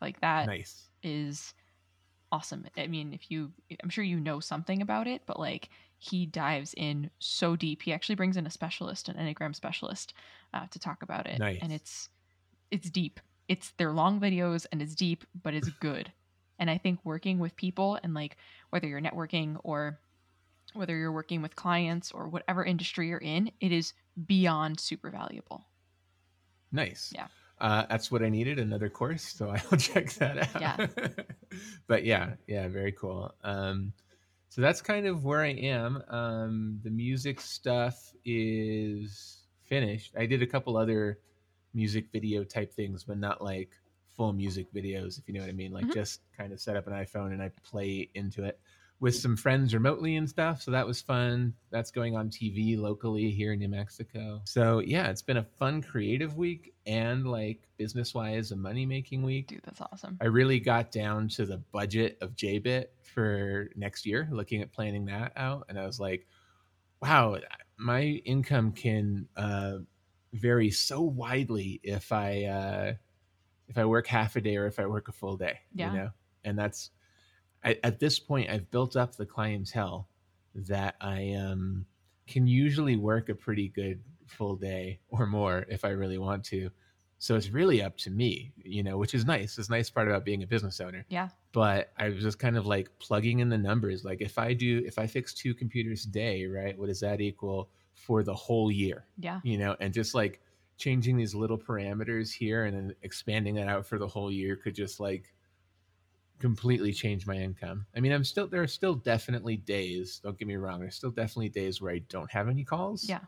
Like 0.00 0.20
that 0.22 0.46
Nice. 0.46 0.88
is 1.04 1.54
awesome. 2.32 2.66
I 2.76 2.86
mean, 2.86 3.12
if 3.12 3.30
you, 3.30 3.52
I'm 3.82 3.90
sure 3.90 4.04
you 4.04 4.20
know 4.20 4.40
something 4.40 4.82
about 4.82 5.06
it, 5.06 5.22
but 5.26 5.38
like 5.38 5.70
he 5.98 6.26
dives 6.26 6.74
in 6.76 7.10
so 7.18 7.56
deep. 7.56 7.82
He 7.82 7.92
actually 7.92 8.14
brings 8.14 8.36
in 8.36 8.46
a 8.46 8.50
specialist, 8.50 9.08
an 9.08 9.16
Enneagram 9.16 9.54
specialist, 9.54 10.14
uh, 10.54 10.66
to 10.70 10.78
talk 10.78 11.02
about 11.02 11.26
it. 11.26 11.38
Nice. 11.38 11.58
And 11.62 11.72
it's, 11.72 12.08
it's 12.70 12.88
deep. 12.90 13.20
It's 13.48 13.72
they're 13.76 13.92
long 13.92 14.20
videos 14.20 14.66
and 14.70 14.80
it's 14.80 14.94
deep, 14.94 15.24
but 15.42 15.54
it's 15.54 15.68
good. 15.80 16.12
And 16.58 16.70
I 16.70 16.78
think 16.78 17.00
working 17.04 17.38
with 17.38 17.56
people 17.56 17.98
and 18.02 18.14
like 18.14 18.36
whether 18.70 18.86
you're 18.86 19.00
networking 19.00 19.58
or 19.64 19.98
whether 20.74 20.96
you're 20.96 21.10
working 21.10 21.42
with 21.42 21.56
clients 21.56 22.12
or 22.12 22.28
whatever 22.28 22.64
industry 22.64 23.08
you're 23.08 23.18
in, 23.18 23.50
it 23.60 23.72
is 23.72 23.92
beyond 24.26 24.78
super 24.78 25.10
valuable. 25.10 25.66
Nice. 26.70 27.12
Yeah. 27.14 27.26
Uh, 27.60 27.84
that's 27.90 28.10
what 28.10 28.22
I 28.22 28.28
needed, 28.28 28.58
another 28.58 28.88
course. 28.88 29.22
So 29.22 29.50
I'll 29.72 29.78
check 29.78 30.12
that 30.14 30.54
out. 30.54 30.60
Yeah. 30.60 30.86
but 31.86 32.04
yeah, 32.04 32.34
yeah, 32.46 32.68
very 32.68 32.92
cool. 32.92 33.34
Um, 33.42 33.92
so 34.48 34.60
that's 34.60 34.82
kind 34.82 35.06
of 35.06 35.24
where 35.24 35.40
I 35.42 35.52
am. 35.52 36.02
Um, 36.08 36.80
the 36.82 36.90
music 36.90 37.40
stuff 37.40 38.12
is 38.24 39.46
finished. 39.64 40.14
I 40.18 40.26
did 40.26 40.42
a 40.42 40.46
couple 40.46 40.76
other 40.76 41.20
music 41.72 42.10
video 42.12 42.42
type 42.44 42.72
things, 42.72 43.04
but 43.04 43.18
not 43.18 43.42
like 43.42 43.76
full 44.08 44.32
music 44.32 44.72
videos, 44.72 45.18
if 45.18 45.28
you 45.28 45.34
know 45.34 45.40
what 45.40 45.48
I 45.48 45.52
mean. 45.52 45.72
Like 45.72 45.86
Mhm. 45.86 45.92
just 45.92 46.22
kind 46.36 46.52
of 46.52 46.60
set 46.60 46.76
up 46.76 46.86
an 46.88 46.92
iPhone 46.92 47.32
and 47.32 47.42
I 47.42 47.50
play 47.62 48.10
into 48.14 48.44
it 48.44 48.60
with 49.00 49.16
some 49.16 49.34
friends 49.34 49.72
remotely 49.72 50.16
and 50.16 50.28
stuff. 50.28 50.60
So 50.60 50.70
that 50.70 50.86
was 50.86 51.00
fun. 51.00 51.54
That's 51.70 51.90
going 51.90 52.16
on 52.16 52.28
TV 52.28 52.78
locally 52.78 53.30
here 53.30 53.54
in 53.54 53.58
New 53.58 53.68
Mexico. 53.68 54.42
So 54.44 54.80
yeah, 54.80 55.08
it's 55.08 55.22
been 55.22 55.38
a 55.38 55.42
fun 55.42 55.80
creative 55.80 56.36
week 56.36 56.74
and 56.84 57.26
like 57.26 57.66
business 57.78 58.14
wise, 58.14 58.52
a 58.52 58.56
money 58.56 58.84
making 58.84 59.22
week. 59.22 59.48
Dude, 59.48 59.62
that's 59.64 59.80
awesome. 59.80 60.18
I 60.20 60.26
really 60.26 60.60
got 60.60 60.92
down 60.92 61.28
to 61.28 61.46
the 61.46 61.56
budget 61.72 62.18
of 62.20 62.36
JBit 62.36 62.86
for 63.02 63.70
next 63.74 64.04
year, 64.04 64.28
looking 64.30 64.60
at 64.60 64.70
planning 64.70 65.06
that 65.06 65.32
out. 65.34 65.64
And 65.70 65.78
I 65.78 65.86
was 65.86 65.98
like, 65.98 66.26
wow, 67.00 67.38
my 67.78 68.02
income 68.02 68.72
can 68.72 69.28
uh, 69.34 69.78
vary 70.34 70.70
so 70.70 71.00
widely 71.00 71.80
if 71.82 72.12
I 72.12 72.44
uh, 72.44 72.92
if 73.68 73.78
I 73.78 73.86
work 73.86 74.06
half 74.06 74.36
a 74.36 74.42
day 74.42 74.56
or 74.56 74.66
if 74.66 74.78
I 74.78 74.84
work 74.84 75.08
a 75.08 75.12
full 75.12 75.38
day. 75.38 75.60
Yeah. 75.74 75.90
You 75.90 75.98
know, 75.98 76.10
and 76.44 76.58
that's 76.58 76.90
I, 77.64 77.78
at 77.82 78.00
this 78.00 78.18
point 78.18 78.50
I've 78.50 78.70
built 78.70 78.96
up 78.96 79.16
the 79.16 79.26
clientele 79.26 80.08
that 80.54 80.96
I 81.00 81.34
um, 81.34 81.86
can 82.26 82.46
usually 82.46 82.96
work 82.96 83.28
a 83.28 83.34
pretty 83.34 83.68
good 83.68 84.00
full 84.26 84.56
day 84.56 85.00
or 85.08 85.26
more 85.26 85.66
if 85.68 85.84
I 85.84 85.90
really 85.90 86.18
want 86.18 86.44
to. 86.46 86.70
So 87.18 87.36
it's 87.36 87.50
really 87.50 87.82
up 87.82 87.98
to 87.98 88.10
me, 88.10 88.52
you 88.56 88.82
know, 88.82 88.96
which 88.96 89.12
is 89.12 89.26
nice. 89.26 89.58
It's 89.58 89.68
a 89.68 89.72
nice 89.72 89.90
part 89.90 90.08
about 90.08 90.24
being 90.24 90.42
a 90.42 90.46
business 90.46 90.80
owner. 90.80 91.04
Yeah. 91.10 91.28
But 91.52 91.92
I 91.98 92.08
was 92.08 92.22
just 92.22 92.38
kind 92.38 92.56
of 92.56 92.66
like 92.66 92.88
plugging 92.98 93.40
in 93.40 93.50
the 93.50 93.58
numbers. 93.58 94.04
Like 94.06 94.22
if 94.22 94.38
I 94.38 94.54
do, 94.54 94.82
if 94.86 94.98
I 94.98 95.06
fix 95.06 95.34
two 95.34 95.52
computers 95.52 96.06
a 96.06 96.08
day, 96.08 96.46
right, 96.46 96.78
what 96.78 96.86
does 96.86 97.00
that 97.00 97.20
equal 97.20 97.68
for 97.92 98.22
the 98.22 98.32
whole 98.32 98.70
year? 98.70 99.04
Yeah. 99.18 99.40
You 99.44 99.58
know, 99.58 99.76
and 99.80 99.92
just 99.92 100.14
like 100.14 100.40
changing 100.78 101.18
these 101.18 101.34
little 101.34 101.58
parameters 101.58 102.32
here 102.32 102.64
and 102.64 102.74
then 102.74 102.94
expanding 103.02 103.54
that 103.56 103.68
out 103.68 103.84
for 103.84 103.98
the 103.98 104.08
whole 104.08 104.32
year 104.32 104.56
could 104.56 104.74
just 104.74 104.98
like 104.98 105.34
completely 106.40 106.92
change 106.92 107.26
my 107.26 107.36
income. 107.36 107.86
I 107.94 108.00
mean, 108.00 108.12
I'm 108.12 108.24
still 108.24 108.48
there 108.48 108.62
are 108.62 108.66
still 108.66 108.94
definitely 108.94 109.56
days, 109.58 110.20
don't 110.24 110.36
get 110.38 110.48
me 110.48 110.56
wrong, 110.56 110.80
there's 110.80 110.96
still 110.96 111.10
definitely 111.10 111.50
days 111.50 111.80
where 111.80 111.92
I 111.92 111.98
don't 112.08 112.30
have 112.30 112.48
any 112.48 112.64
calls. 112.64 113.08
Yeah. 113.08 113.20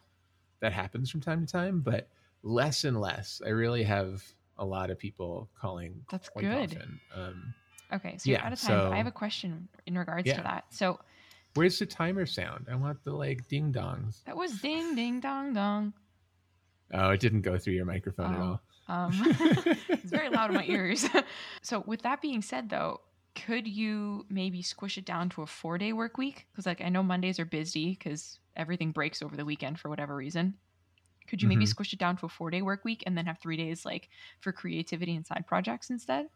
That 0.61 0.73
happens 0.73 1.11
from 1.11 1.21
time 1.21 1.45
to 1.47 1.50
time, 1.52 1.81
but 1.81 2.09
less 2.42 2.85
and 2.85 3.00
less. 3.00 3.40
I 3.45 3.50
really 3.50 3.83
have 3.85 4.23
a 4.59 4.64
lot 4.64 4.90
of 4.90 4.99
people 4.99 5.49
calling 5.59 6.04
That's 6.11 6.28
good. 6.37 6.76
Um, 7.14 7.54
Okay. 7.92 8.16
So 8.16 8.31
you're 8.31 8.38
Yeah, 8.38 8.47
out 8.47 8.52
of 8.54 8.61
time. 8.61 8.78
but 8.88 8.92
I 8.92 8.97
have 8.97 9.07
a 9.07 9.11
question 9.12 9.69
in 9.87 9.99
regards 9.99 10.26
Yeah. 10.26 10.37
to 10.38 10.42
that. 10.45 10.64
So 10.71 10.99
where's 11.54 11.78
the 11.78 11.85
timer 11.87 12.25
sound? 12.25 12.69
I 12.71 12.75
want 12.75 13.04
the 13.04 13.12
like 13.12 13.47
ding 13.49 13.71
dongs. 13.73 14.25
that 14.25 14.35
was 14.37 14.59
ding, 14.62 14.95
ding, 14.95 15.21
dong, 15.21 15.52
dong. 15.52 15.92
Oh, 16.95 17.11
it 17.11 17.21
didn't 17.21 17.42
go 17.42 17.59
through 17.59 17.75
your 17.75 17.85
microphone 17.85 18.33
Oh. 18.33 18.35
at 18.35 18.40
all. 18.40 18.62
Um, 18.92 19.22
it's 20.02 20.11
very 20.11 20.28
loud 20.30 20.50
in 20.50 20.54
my 20.54 20.64
ears. 20.66 21.06
so, 21.62 21.80
with 21.87 22.02
that 22.02 22.20
being 22.22 22.42
said, 22.42 22.68
though, 22.70 23.00
could 23.34 23.66
you 23.66 24.26
maybe 24.28 24.62
squish 24.62 24.99
it 24.99 25.04
down 25.06 25.30
to 25.30 25.42
a 25.42 25.46
four 25.46 25.78
day 25.78 25.92
work 25.92 26.18
week? 26.18 26.49
Because, 26.52 26.66
like, 26.66 26.80
I 26.80 26.88
know 26.90 27.02
Mondays 27.02 27.38
are 27.40 27.44
busy 27.46 27.90
because 27.90 28.40
everything 28.56 28.92
breaks 28.92 29.22
over 29.22 29.37
the 29.37 29.44
weekend 29.44 29.80
for 29.80 29.88
whatever 29.88 30.14
reason. 30.16 30.58
Could 31.28 31.42
you 31.42 31.49
maybe 31.49 31.66
Mhm. 31.66 31.66
squish 31.66 31.92
it 31.92 31.99
down 32.00 32.16
to 32.18 32.26
a 32.26 32.30
four 32.30 32.50
day 32.50 32.62
work 32.62 32.84
week 32.84 33.02
and 33.06 33.16
then 33.18 33.26
have 33.26 33.40
three 33.40 33.56
days, 33.56 33.84
like, 33.84 34.11
for 34.40 34.52
creativity 34.52 35.16
and 35.16 35.26
side 35.26 35.46
projects 35.46 35.90
instead? 35.90 36.28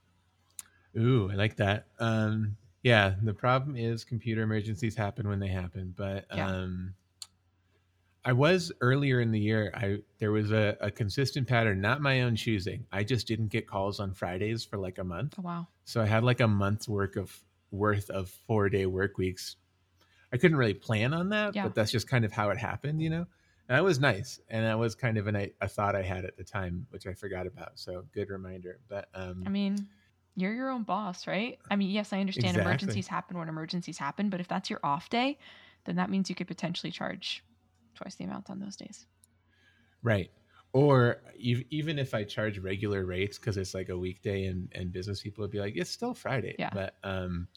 Ooh, 0.97 1.31
I 1.31 1.35
like 1.35 1.57
that. 1.57 1.89
Um, 1.99 2.57
yeah, 2.83 3.17
the 3.23 3.35
problem 3.35 3.77
is 3.77 4.05
computer 4.05 4.43
emergencies 4.43 4.95
happen 4.95 5.29
when 5.29 5.41
they 5.41 5.49
happen. 5.49 5.93
But 5.97 6.27
Yeah. 6.31 6.53
um, 6.55 6.95
I 8.27 8.33
was 8.33 8.73
earlier 8.81 9.21
in 9.21 9.31
the 9.31 9.39
year. 9.39 9.71
I 9.73 9.99
there 10.19 10.33
was 10.33 10.51
a, 10.51 10.77
a 10.81 10.91
consistent 10.91 11.47
pattern, 11.47 11.81
not 11.81 12.03
my 12.03 12.23
own 12.23 12.35
choosing. 12.35 12.85
I 12.91 13.05
just 13.05 13.29
didn't 13.29 13.49
get 13.49 13.69
calls 13.69 14.01
on 14.01 14.13
Fridays 14.13 14.65
for 14.65 14.79
like 14.79 14.99
a 14.99 15.05
month. 15.05 15.37
Oh, 15.39 15.43
wow. 15.43 15.69
So 15.85 16.03
I 16.03 16.07
had 16.07 16.25
like 16.25 16.41
a 16.41 16.49
month's 16.49 16.89
work 16.89 17.15
of 17.15 17.33
worth 17.71 18.11
of 18.11 18.29
four 18.29 18.69
day 18.69 18.85
work 18.87 19.17
weeks. 19.17 19.55
I 20.33 20.39
couldn't 20.39 20.57
really 20.57 20.75
plan 20.75 21.15
on 21.15 21.29
that, 21.29 21.55
Yeah. 21.55 21.63
but 21.63 21.77
that's 21.77 21.93
just 21.93 22.09
kind 22.09 22.25
of 22.25 22.33
how 22.33 22.51
it 22.51 22.59
happened, 22.59 23.01
you 23.01 23.11
know. 23.11 23.27
And 23.69 23.77
that 23.77 23.85
was 23.85 24.01
nice, 24.01 24.41
and 24.49 24.65
that 24.65 24.77
was 24.77 24.97
kind 24.97 25.19
of 25.19 25.29
an, 25.29 25.51
a 25.61 25.69
thought 25.69 25.95
I 25.95 26.03
had 26.03 26.25
at 26.25 26.37
the 26.37 26.45
time, 26.45 26.89
which 26.91 27.07
I 27.07 27.15
forgot 27.15 27.47
about. 27.47 27.79
So 27.79 28.07
good 28.13 28.31
reminder. 28.31 28.81
But 28.89 29.09
um, 29.15 29.45
I 29.47 29.51
mean, 29.51 29.87
you're 30.35 30.53
your 30.53 30.71
own 30.71 30.83
boss, 30.83 31.29
right? 31.29 31.61
I 31.71 31.77
mean, 31.77 31.91
yes, 31.91 32.13
I 32.13 32.19
understand 32.19 32.57
Exactly. 32.57 32.71
emergencies 32.71 33.07
happen 33.07 33.39
when 33.39 33.49
emergencies 33.49 33.99
happen, 33.99 34.31
but 34.31 34.41
if 34.41 34.49
that's 34.49 34.69
your 34.69 34.81
off 34.83 35.11
day, 35.11 35.39
then 35.85 35.95
that 35.95 36.11
means 36.11 36.29
you 36.29 36.35
could 36.35 36.49
potentially 36.49 36.91
charge 36.91 37.45
twice 37.97 38.15
the 38.15 38.25
amount 38.25 38.51
on 38.51 38.61
those 38.61 38.77
days. 38.77 39.07
Right. 40.03 40.31
Or 40.73 41.23
even 41.39 41.99
if 41.99 42.13
I 42.13 42.23
charge 42.25 42.59
regular 42.59 43.07
rates 43.07 43.39
because 43.39 43.57
it's 43.57 43.73
like 43.73 43.89
a 43.89 43.97
weekday 43.97 44.45
and, 44.47 44.69
and 44.75 44.93
business 44.93 45.23
people 45.23 45.43
would 45.43 45.51
be 45.51 45.59
like, 45.59 45.75
it's 45.77 45.91
still 45.91 46.13
Friday. 46.13 46.55
Yeah. 46.59 46.71
But 46.73 46.97
um, 47.03 47.49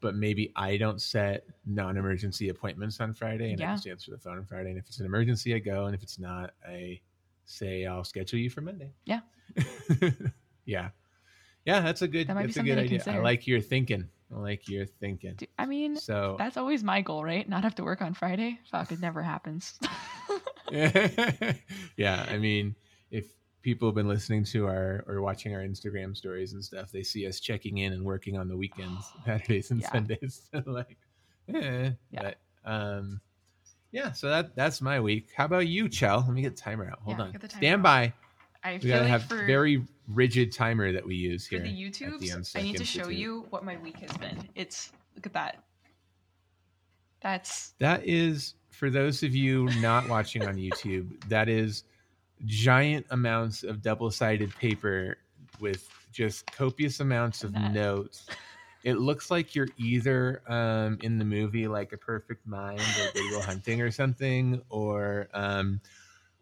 but 0.00 0.16
maybe 0.16 0.52
I 0.56 0.76
don't 0.78 1.00
set 1.00 1.44
non-emergency 1.66 2.48
appointments 2.48 2.98
on 3.00 3.12
Friday 3.12 3.50
and 3.52 3.60
Yeah. 3.60 3.72
I 3.72 3.74
just 3.74 3.86
answer 3.86 4.10
the 4.10 4.18
phone 4.18 4.38
on 4.38 4.44
Friday. 4.44 4.70
And 4.70 4.78
if 4.78 4.86
it's 4.88 5.00
an 5.00 5.06
emergency, 5.06 5.54
I 5.54 5.58
go. 5.58 5.86
And 5.86 5.94
if 5.94 6.02
it's 6.02 6.18
not, 6.18 6.52
I 6.66 7.00
say 7.44 7.86
I'll 7.86 8.04
schedule 8.04 8.38
you 8.38 8.50
for 8.50 8.62
Monday. 8.62 8.92
Yeah. 9.04 9.20
yeah. 10.64 10.90
Yeah, 11.64 11.80
that's 11.80 12.02
a 12.02 12.08
good 12.08 12.26
That 12.26 12.36
that's 12.36 12.56
a 12.56 12.62
good 12.62 12.78
idea. 12.78 13.02
I 13.06 13.18
like 13.18 13.46
your 13.46 13.60
thinking. 13.60 14.08
I 14.34 14.58
you're 14.66 14.86
thinking. 14.86 15.38
I 15.58 15.66
mean, 15.66 15.96
So 15.96 16.36
that's 16.38 16.56
always 16.56 16.82
my 16.82 17.00
goal, 17.02 17.24
right? 17.24 17.48
Not 17.48 17.64
have 17.64 17.74
to 17.76 17.84
work 17.84 18.02
on 18.02 18.14
Friday. 18.14 18.58
Fuck, 18.70 18.92
it 18.92 19.00
never 19.00 19.22
happens. 19.22 19.78
yeah, 20.70 22.26
I 22.28 22.38
mean, 22.38 22.74
if 23.10 23.26
people 23.62 23.88
have 23.88 23.94
been 23.94 24.08
listening 24.08 24.44
to 24.44 24.66
our 24.66 25.04
or 25.06 25.20
watching 25.20 25.54
our 25.54 25.60
Instagram 25.60 26.16
stories 26.16 26.52
and 26.52 26.64
stuff, 26.64 26.90
they 26.90 27.02
see 27.02 27.26
us 27.26 27.40
checking 27.40 27.78
in 27.78 27.92
and 27.92 28.04
working 28.04 28.38
on 28.38 28.48
the 28.48 28.56
weekends, 28.56 29.12
Saturdays 29.24 29.70
and 29.70 29.80
Yeah. 29.80 29.92
Sundays. 29.92 30.42
like, 30.66 30.96
eh. 31.54 31.90
Yeah. 32.10 32.22
But 32.22 32.38
um, 32.64 33.20
yeah. 33.90 34.12
So 34.12 34.28
that 34.28 34.56
that's 34.56 34.80
my 34.80 35.00
week. 35.00 35.28
How 35.36 35.44
about 35.44 35.66
you, 35.66 35.88
Chell? 35.88 36.24
Let 36.26 36.34
me 36.34 36.42
get 36.42 36.56
the 36.56 36.62
timer 36.62 36.88
out. 36.90 37.00
Hold 37.02 37.18
Yeah, 37.18 37.24
on. 37.24 37.32
timer 37.32 37.48
Stand 37.48 37.80
out. 37.80 37.82
by. 37.82 38.12
I 38.64 38.74
We 38.82 38.88
gotta 38.88 39.02
like 39.02 39.10
have 39.10 39.24
for, 39.24 39.44
very 39.46 39.84
rigid 40.08 40.52
timer 40.52 40.92
that 40.92 41.04
we 41.06 41.14
use 41.16 41.46
here. 41.46 41.60
for 41.60 41.66
the 41.66 41.70
the 41.70 42.52
I 42.56 42.62
need 42.62 42.76
to 42.76 42.84
show 42.84 43.00
Institute. 43.00 43.16
you 43.18 43.46
what 43.50 43.64
my 43.64 43.76
week 43.78 43.98
has 43.98 44.16
been. 44.18 44.48
It's 44.54 44.92
look 45.16 45.26
at 45.26 45.32
that. 45.34 45.62
That's 47.20 47.74
That 47.78 48.06
is 48.06 48.54
for 48.70 48.90
those 48.90 49.22
of 49.22 49.34
you 49.34 49.66
not 49.80 50.08
watching 50.08 50.46
on 50.46 50.56
YouTube, 50.56 51.22
that 51.28 51.48
is 51.48 51.84
giant 52.44 53.06
amounts 53.10 53.62
of 53.62 53.82
double-sided 53.82 54.54
paper 54.56 55.18
with 55.60 55.88
just 56.10 56.50
copious 56.50 57.00
amounts 57.00 57.44
of 57.44 57.52
That- 57.52 57.72
notes. 57.72 58.26
It 58.84 58.94
looks 58.94 59.30
like 59.30 59.54
you're 59.54 59.68
either 59.76 60.42
um, 60.48 60.98
in 61.02 61.16
the 61.16 61.24
movie 61.24 61.68
like 61.68 61.92
a 61.92 61.96
perfect 61.96 62.44
mind 62.44 62.80
or 62.80 63.12
Good 63.12 63.30
Will 63.30 63.40
Hunting 63.46 63.80
or 63.80 63.92
something, 63.92 64.60
or 64.70 65.28
um, 65.34 65.80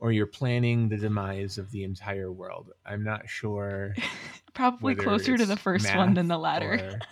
or 0.00 0.12
you're 0.12 0.26
planning 0.26 0.88
the 0.88 0.96
demise 0.96 1.58
of 1.58 1.70
the 1.70 1.84
entire 1.84 2.32
world. 2.32 2.70
I'm 2.84 3.04
not 3.04 3.28
sure. 3.28 3.94
probably 4.54 4.94
closer 4.94 5.36
to 5.36 5.46
the 5.46 5.56
first 5.56 5.94
one 5.94 6.14
than 6.14 6.28
the 6.28 6.38
latter. 6.38 7.02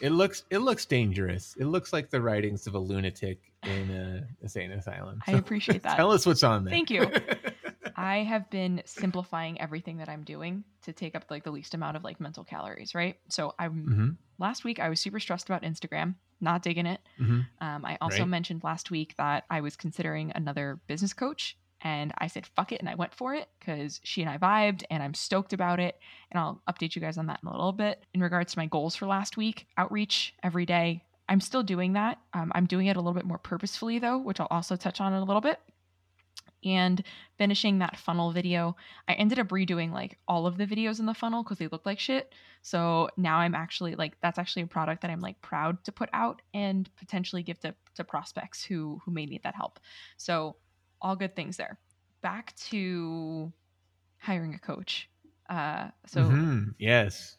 It 0.00 0.10
looks 0.10 0.44
it 0.50 0.58
looks 0.58 0.86
dangerous. 0.86 1.56
It 1.58 1.64
looks 1.64 1.92
like 1.92 2.10
the 2.10 2.20
writings 2.22 2.66
of 2.68 2.74
a 2.74 2.78
lunatic 2.78 3.52
in 3.64 3.90
a 3.90 4.28
insane 4.42 4.70
asylum. 4.70 5.20
I 5.26 5.32
appreciate 5.32 5.82
that. 5.82 5.96
Tell 5.96 6.12
us 6.12 6.24
what's 6.24 6.44
on 6.44 6.64
there. 6.64 6.74
Thank 6.74 6.90
you. 6.90 7.10
I 7.96 8.18
have 8.18 8.48
been 8.50 8.82
simplifying 8.84 9.60
everything 9.60 9.96
that 9.98 10.08
I'm 10.08 10.22
doing 10.22 10.64
to 10.82 10.92
take 10.92 11.16
up 11.16 11.24
like 11.30 11.42
the 11.42 11.50
least 11.50 11.74
amount 11.74 11.96
of 11.96 12.04
like 12.04 12.20
mental 12.20 12.44
calories, 12.44 12.94
right? 12.94 13.16
So 13.28 13.54
I'm 13.58 13.84
hmm 13.86 14.10
last 14.38 14.62
week 14.64 14.78
I 14.78 14.88
was 14.88 15.00
super 15.00 15.18
stressed 15.18 15.48
about 15.48 15.62
Instagram, 15.62 16.14
not 16.40 16.62
digging 16.62 16.86
it. 16.86 17.00
hmm 17.18 17.40
Um, 17.60 17.84
I 17.84 17.98
also 18.00 18.22
Right. 18.22 18.28
mentioned 18.28 18.62
last 18.62 18.92
week 18.92 19.16
that 19.16 19.44
I 19.50 19.60
was 19.62 19.74
considering 19.74 20.30
another 20.32 20.80
business 20.86 21.12
coach, 21.12 21.58
and 21.82 22.12
I 22.18 22.26
said 22.26 22.46
fuck 22.46 22.72
it, 22.72 22.80
and 22.80 22.88
I 22.88 22.94
went 22.94 23.14
for 23.14 23.34
it 23.34 23.48
because 23.58 24.00
she 24.04 24.22
and 24.22 24.30
I 24.30 24.38
vibed, 24.38 24.84
and 24.90 25.02
I'm 25.02 25.14
stoked 25.14 25.52
about 25.52 25.80
it. 25.80 25.98
And 26.30 26.38
I'll 26.38 26.62
update 26.68 26.94
you 26.94 27.00
guys 27.00 27.18
on 27.18 27.26
that 27.26 27.40
in 27.42 27.48
a 27.48 27.52
little 27.52 27.72
bit. 27.72 28.04
In 28.14 28.22
regards 28.22 28.52
to 28.52 28.58
my 28.58 28.66
goals 28.66 28.96
for 28.96 29.06
last 29.06 29.36
week, 29.36 29.66
outreach 29.76 30.34
every 30.42 30.66
day. 30.66 31.04
I'm 31.28 31.40
still 31.40 31.62
doing 31.62 31.92
that. 31.92 32.18
Um, 32.32 32.50
I'm 32.54 32.66
doing 32.66 32.86
it 32.86 32.96
a 32.96 33.00
little 33.00 33.12
bit 33.14 33.26
more 33.26 33.38
purposefully 33.38 33.98
though, 33.98 34.18
which 34.18 34.40
I'll 34.40 34.48
also 34.50 34.76
touch 34.76 35.00
on 35.00 35.12
in 35.12 35.20
a 35.20 35.24
little 35.24 35.42
bit. 35.42 35.60
And 36.64 37.02
finishing 37.36 37.78
that 37.78 37.96
funnel 37.96 38.32
video, 38.32 38.76
I 39.06 39.12
ended 39.12 39.38
up 39.38 39.48
redoing 39.48 39.92
like 39.92 40.18
all 40.26 40.46
of 40.46 40.56
the 40.56 40.66
videos 40.66 40.98
in 40.98 41.06
the 41.06 41.14
funnel 41.14 41.42
because 41.42 41.58
they 41.58 41.68
look 41.68 41.86
like 41.86 42.00
shit. 42.00 42.32
So 42.62 43.08
now 43.16 43.38
I'm 43.38 43.54
actually 43.54 43.94
like 43.94 44.20
that's 44.20 44.38
actually 44.38 44.62
a 44.62 44.66
product 44.66 45.02
that 45.02 45.10
I'm 45.10 45.20
like 45.20 45.40
proud 45.40 45.84
to 45.84 45.92
put 45.92 46.08
out 46.12 46.42
and 46.52 46.88
potentially 46.96 47.42
give 47.42 47.60
to, 47.60 47.74
to 47.94 48.04
prospects 48.04 48.64
who 48.64 49.00
who 49.04 49.12
may 49.12 49.26
need 49.26 49.44
that 49.44 49.54
help. 49.54 49.78
So 50.16 50.56
all 51.02 51.16
good 51.16 51.34
things 51.36 51.56
there. 51.56 51.78
Back 52.22 52.54
to 52.70 53.52
hiring 54.18 54.54
a 54.54 54.58
coach. 54.58 55.08
Uh, 55.48 55.90
so 56.06 56.22
Mhm. 56.30 56.74
yes. 56.78 57.36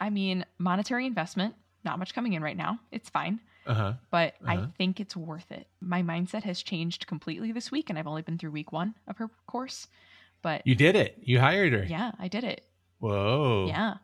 I 0.00 0.10
mean, 0.10 0.44
monetary 0.58 1.06
investment, 1.06 1.54
not 1.84 1.98
much 1.98 2.14
coming 2.14 2.32
in 2.34 2.42
right 2.42 2.56
now. 2.56 2.80
It's 2.90 3.10
fine, 3.10 3.40
Uh 3.66 3.74
huh. 3.74 3.94
but 4.10 4.34
I 4.46 4.56
Uh-huh. 4.56 4.66
think 4.76 5.00
it's 5.00 5.16
worth 5.16 5.50
it. 5.52 5.68
My 5.80 6.02
mindset 6.02 6.44
has 6.44 6.62
changed 6.62 7.06
completely 7.06 7.52
this 7.52 7.70
week, 7.70 7.90
and 7.90 7.98
I've 7.98 8.06
only 8.06 8.22
been 8.22 8.38
through 8.38 8.52
week 8.52 8.72
one 8.72 8.94
of 9.06 9.18
her 9.18 9.28
course. 9.46 9.88
But 10.42 10.66
You 10.66 10.74
did 10.76 10.94
it. 10.96 11.18
You 11.22 11.40
hired 11.40 11.72
her. 11.72 11.84
yeah, 11.84 12.12
I 12.18 12.28
did 12.28 12.44
it. 12.44 12.70
Whoa. 12.98 13.66
Yeah. 13.68 13.98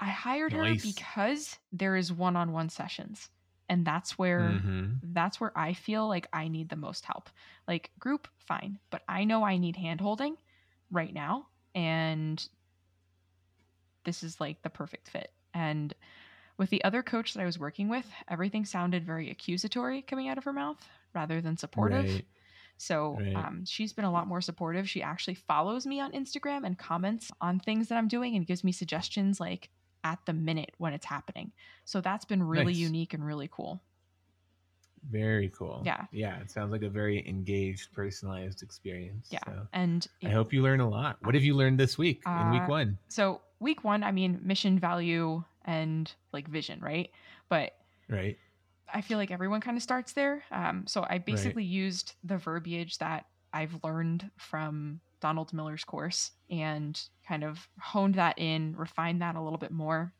I 0.00 0.06
hired 0.10 0.52
Nice. 0.52 0.82
her 0.82 0.88
because 0.90 1.58
there 1.72 1.96
is 1.96 2.12
one-on-one 2.12 2.68
sessions. 2.68 3.30
And 3.68 3.86
that's 3.86 4.18
where 4.18 4.64
Mhm. 4.64 5.02
that's 5.02 5.40
where 5.40 5.56
I 5.56 5.74
feel 5.74 6.08
like 6.08 6.26
I 6.32 6.48
need 6.48 6.68
the 6.70 6.76
most 6.76 7.04
help. 7.04 7.28
Like 7.68 7.92
group 7.98 8.28
fine, 8.38 8.80
but 8.90 9.02
I 9.08 9.24
know 9.24 9.44
I 9.44 9.58
need 9.58 9.76
hand 9.76 10.00
holding 10.00 10.36
right 10.90 11.12
now 11.12 11.48
and 11.74 12.46
this 14.04 14.22
is 14.22 14.40
like 14.40 14.62
the 14.62 14.70
perfect 14.70 15.08
fit. 15.10 15.32
And 15.54 15.94
with 16.58 16.70
the 16.70 16.84
other 16.84 17.02
coach 17.02 17.34
that 17.34 17.42
I 17.42 17.46
was 17.46 17.58
working 17.58 17.88
with, 17.88 18.10
everything 18.28 18.64
sounded 18.64 19.04
very 19.06 19.30
accusatory 19.30 20.02
coming 20.02 20.28
out 20.28 20.38
of 20.38 20.44
her 20.44 20.52
mouth 20.52 20.88
rather 21.14 21.40
than 21.40 21.56
supportive. 21.56 22.08
Right. 22.08 22.26
So 22.78 23.20
Right. 23.20 23.48
um, 23.48 23.64
she's 23.66 23.92
been 23.92 24.04
a 24.06 24.12
lot 24.12 24.28
more 24.28 24.42
supportive. 24.42 24.88
She 24.88 25.02
actually 25.02 25.34
follows 25.34 25.86
me 25.86 26.00
on 26.00 26.12
Instagram 26.12 26.66
and 26.66 26.78
comments 26.78 27.30
on 27.40 27.60
things 27.60 27.88
that 27.88 27.98
I'm 27.98 28.08
doing 28.08 28.36
and 28.36 28.46
gives 28.46 28.64
me 28.64 28.72
suggestions 28.72 29.40
like 29.40 29.70
at 30.06 30.18
the 30.24 30.32
minute 30.32 30.72
when 30.78 30.92
it's 30.92 31.04
happening. 31.06 31.52
So 31.84 32.00
that's 32.00 32.24
been 32.24 32.42
really 32.42 32.72
Nice. 32.72 32.76
unique 32.76 33.12
and 33.14 33.24
really 33.26 33.48
cool. 33.50 33.82
Very 35.10 35.50
cool. 35.50 35.82
Yeah. 35.84 36.06
Yeah. 36.10 36.40
It 36.40 36.50
sounds 36.50 36.72
like 36.72 36.82
a 36.82 36.88
very 36.88 37.26
engaged, 37.28 37.92
personalized 37.92 38.62
experience. 38.62 39.28
Yeah. 39.30 39.40
So 39.46 39.66
And 39.72 40.06
I 40.24 40.30
hope 40.30 40.52
you 40.52 40.62
learn 40.62 40.80
a 40.80 40.88
lot. 40.88 41.18
What 41.22 41.34
have 41.34 41.44
you 41.44 41.54
learned 41.54 41.78
this 41.78 41.96
week 41.98 42.22
in 42.26 42.32
Uh, 42.32 42.50
week 42.52 42.68
one? 42.68 42.98
so 43.08 43.40
week 43.60 43.84
one, 43.84 44.02
I 44.02 44.10
mean, 44.12 44.40
mission, 44.42 44.78
value, 44.78 45.44
and 45.64 46.12
like 46.32 46.48
vision, 46.48 46.80
right? 46.80 47.10
But 47.48 47.72
Right. 48.08 48.38
I 48.92 49.00
feel 49.00 49.18
like 49.18 49.30
everyone 49.32 49.60
kind 49.60 49.76
of 49.76 49.82
starts 49.82 50.12
there. 50.12 50.44
Um, 50.50 50.86
so 50.86 51.04
I 51.08 51.18
basically 51.18 51.64
used 51.64 52.14
the 52.22 52.36
verbiage 52.38 52.98
that 52.98 53.26
I've 53.52 53.82
learned 53.84 54.30
from 54.36 55.00
Donald 55.26 55.52
Miller's 55.52 55.82
course 55.82 56.30
and 56.48 57.00
kind 57.26 57.42
of 57.42 57.68
honed 57.80 58.14
that 58.14 58.38
in, 58.38 58.76
refined 58.76 59.20
that 59.22 59.34
a 59.34 59.40
little 59.40 59.58
bit 59.58 59.72
more. 59.72 60.12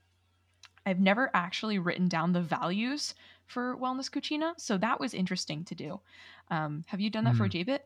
I've 0.84 0.98
never 0.98 1.30
actually 1.32 1.78
written 1.78 2.08
down 2.08 2.32
the 2.32 2.40
values 2.40 3.14
for 3.46 3.76
Wellness 3.76 4.10
Cucina, 4.10 4.54
so 4.56 4.76
that 4.78 4.98
was 4.98 5.14
interesting 5.14 5.64
to 5.66 5.76
do. 5.76 6.00
Um, 6.50 6.82
have 6.88 7.00
you 7.00 7.08
done 7.08 7.22
that 7.22 7.36
for 7.36 7.48
JBit? 7.48 7.78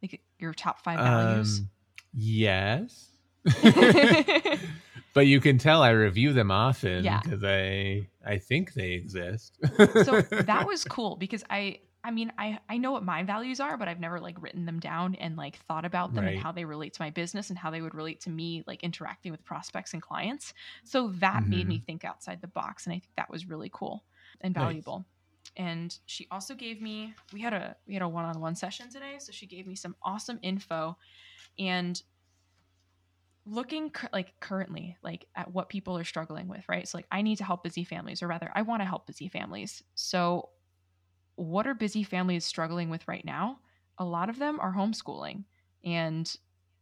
Like 0.00 0.22
your 0.38 0.54
top 0.54 0.82
five 0.82 0.98
values? 0.98 1.58
Um, 1.60 1.68
yes. 2.14 3.10
but 5.12 5.26
you 5.26 5.38
can 5.40 5.58
tell 5.58 5.82
I 5.82 5.90
review 5.90 6.32
them 6.32 6.50
often 6.50 7.04
Yeah. 7.04 7.20
because 7.22 7.44
I 7.44 8.08
I 8.24 8.38
think 8.38 8.72
they 8.72 8.92
exist. 8.92 9.58
so 10.04 10.22
that 10.22 10.66
was 10.72 10.82
cool 10.84 11.16
because 11.16 11.44
I 11.50 11.80
I 12.04 12.10
mean 12.10 12.32
I 12.38 12.58
I 12.68 12.76
know 12.76 12.92
what 12.92 13.02
my 13.02 13.22
values 13.22 13.58
are, 13.60 13.76
but 13.76 13.88
I've 13.88 13.98
never 13.98 14.20
like 14.20 14.40
written 14.40 14.66
them 14.66 14.78
down 14.78 15.14
and 15.16 15.36
like 15.36 15.56
thought 15.66 15.84
about 15.84 16.14
them 16.14 16.24
Right. 16.24 16.34
and 16.34 16.42
how 16.42 16.52
they 16.52 16.64
relate 16.64 16.92
to 16.94 17.02
my 17.02 17.10
business 17.10 17.48
and 17.48 17.58
how 17.58 17.70
they 17.70 17.80
would 17.80 17.94
relate 17.94 18.20
to 18.22 18.30
me 18.30 18.62
like 18.66 18.82
interacting 18.84 19.32
with 19.32 19.44
prospects 19.44 19.94
and 19.94 20.02
clients. 20.02 20.52
So 20.84 21.08
that 21.16 21.46
made 21.46 21.66
me 21.66 21.76
mm-hmm. 21.76 21.84
think 21.84 22.04
outside 22.04 22.40
the 22.40 22.48
box 22.48 22.86
and 22.86 22.92
I 22.92 22.98
think 22.98 23.14
that 23.16 23.30
was 23.30 23.48
really 23.48 23.70
cool 23.72 24.04
and 24.42 24.54
Nice. 24.54 24.62
valuable. 24.62 25.04
And 25.56 25.96
she 26.06 26.26
also 26.30 26.54
gave 26.54 26.82
me 26.82 27.14
we 27.32 27.40
had 27.40 27.54
a 27.54 27.76
we 27.86 27.94
had 27.94 28.02
a 28.02 28.08
one-on-one 28.08 28.54
session 28.56 28.90
today, 28.90 29.16
so 29.18 29.32
she 29.32 29.46
gave 29.46 29.66
me 29.66 29.74
some 29.74 29.96
awesome 30.02 30.38
info 30.42 30.96
and 31.58 32.02
looking 33.46 33.92
like 34.12 34.38
currently 34.40 34.96
like 35.02 35.26
at 35.36 35.52
what 35.52 35.68
people 35.68 35.98
are 35.98 36.04
struggling 36.04 36.48
with 36.48 36.66
right 36.66 36.88
so 36.88 36.96
like 36.96 37.06
i 37.10 37.20
need 37.20 37.36
to 37.36 37.44
help 37.44 37.62
busy 37.62 37.84
families 37.84 38.22
or 38.22 38.26
rather 38.26 38.50
i 38.54 38.62
want 38.62 38.80
to 38.80 38.86
help 38.86 39.06
busy 39.06 39.28
families 39.28 39.82
so 39.94 40.48
what 41.36 41.66
are 41.66 41.74
busy 41.74 42.02
families 42.02 42.44
struggling 42.44 42.90
with 42.90 43.06
right 43.08 43.24
now 43.24 43.60
a 43.98 44.04
lot 44.04 44.28
of 44.28 44.38
them 44.38 44.58
are 44.60 44.74
homeschooling 44.74 45.44
and 45.84 46.36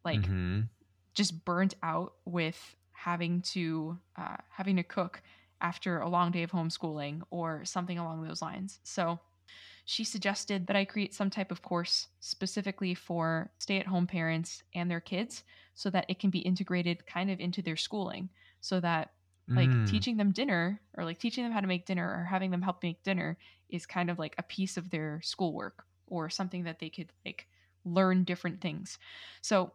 like 0.05 0.31
Mhm. 0.31 0.71
just 1.15 1.45
burnt 1.45 1.75
out 1.83 2.15
with 2.25 2.77
having 2.93 3.43
to 3.43 3.99
uh, 4.17 4.37
having 4.51 4.77
to 4.77 4.83
cook 4.83 5.23
after 5.61 6.01
a 6.01 6.09
long 6.09 6.31
day 6.31 6.43
of 6.43 6.51
homeschooling 6.51 7.23
or 7.31 7.65
something 7.65 7.99
along 7.99 8.23
those 8.27 8.43
lines 8.43 8.81
so 8.85 9.19
she 9.85 10.05
suggested 10.05 10.67
that 10.67 10.77
i 10.77 10.85
create 10.85 11.15
some 11.15 11.31
type 11.31 11.51
of 11.51 11.63
course 11.63 12.09
specifically 12.21 12.95
for 12.95 13.53
stay-at-home 13.59 14.07
parents 14.07 14.63
and 14.75 14.91
their 14.91 15.01
kids 15.01 15.45
so 15.75 15.91
that 15.91 16.07
it 16.09 16.19
can 16.19 16.31
be 16.31 16.41
integrated 16.41 17.07
kind 17.07 17.31
of 17.31 17.41
into 17.41 17.63
their 17.63 17.77
schooling 17.77 18.31
so 18.61 18.81
that 18.81 19.11
like 19.49 19.69
Mm. 19.69 19.87
teaching 19.91 20.17
them 20.17 20.31
dinner 20.33 20.81
or 20.97 21.05
like 21.05 21.19
teaching 21.19 21.43
them 21.45 21.53
how 21.53 21.61
to 21.61 21.67
make 21.67 21.85
dinner 21.85 22.09
or 22.09 22.25
having 22.25 22.51
them 22.51 22.63
help 22.63 22.83
make 22.83 23.03
dinner 23.03 23.37
is 23.69 23.87
kind 23.87 24.09
of 24.11 24.19
like 24.19 24.35
a 24.39 24.43
piece 24.43 24.77
of 24.77 24.91
their 24.91 25.21
schoolwork 25.23 25.85
or 26.07 26.31
something 26.31 26.65
that 26.65 26.79
they 26.79 26.89
could 26.91 27.13
like 27.27 27.49
learn 27.85 28.23
different 28.25 28.61
things. 28.61 28.99
So 29.41 29.73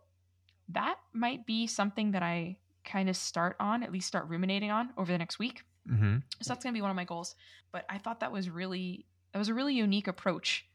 that 0.70 0.98
might 1.14 1.46
be 1.46 1.68
something 1.68 2.12
that 2.12 2.24
i 2.24 2.58
kind 2.84 3.10
of 3.10 3.18
start 3.18 3.56
on 3.60 3.84
at 3.84 3.92
least 3.92 4.08
start 4.08 4.28
ruminating 4.30 4.72
on 4.72 4.90
over 4.98 5.12
the 5.12 5.18
next 5.18 5.40
week. 5.40 5.64
Mhm. 5.88 6.22
so 6.42 6.50
that's 6.54 6.64
going 6.64 6.74
to 6.74 6.78
be 6.78 6.82
one 6.82 6.90
of 6.92 6.96
my 6.96 7.06
goals. 7.06 7.36
But 7.72 7.86
i 7.90 7.98
thought 7.98 8.20
that 8.22 8.32
was 8.32 8.50
really 8.50 9.06
that 9.34 9.40
was 9.40 9.50
a 9.50 9.54
really 9.54 9.74
unique 9.76 10.08
approach. 10.08 10.66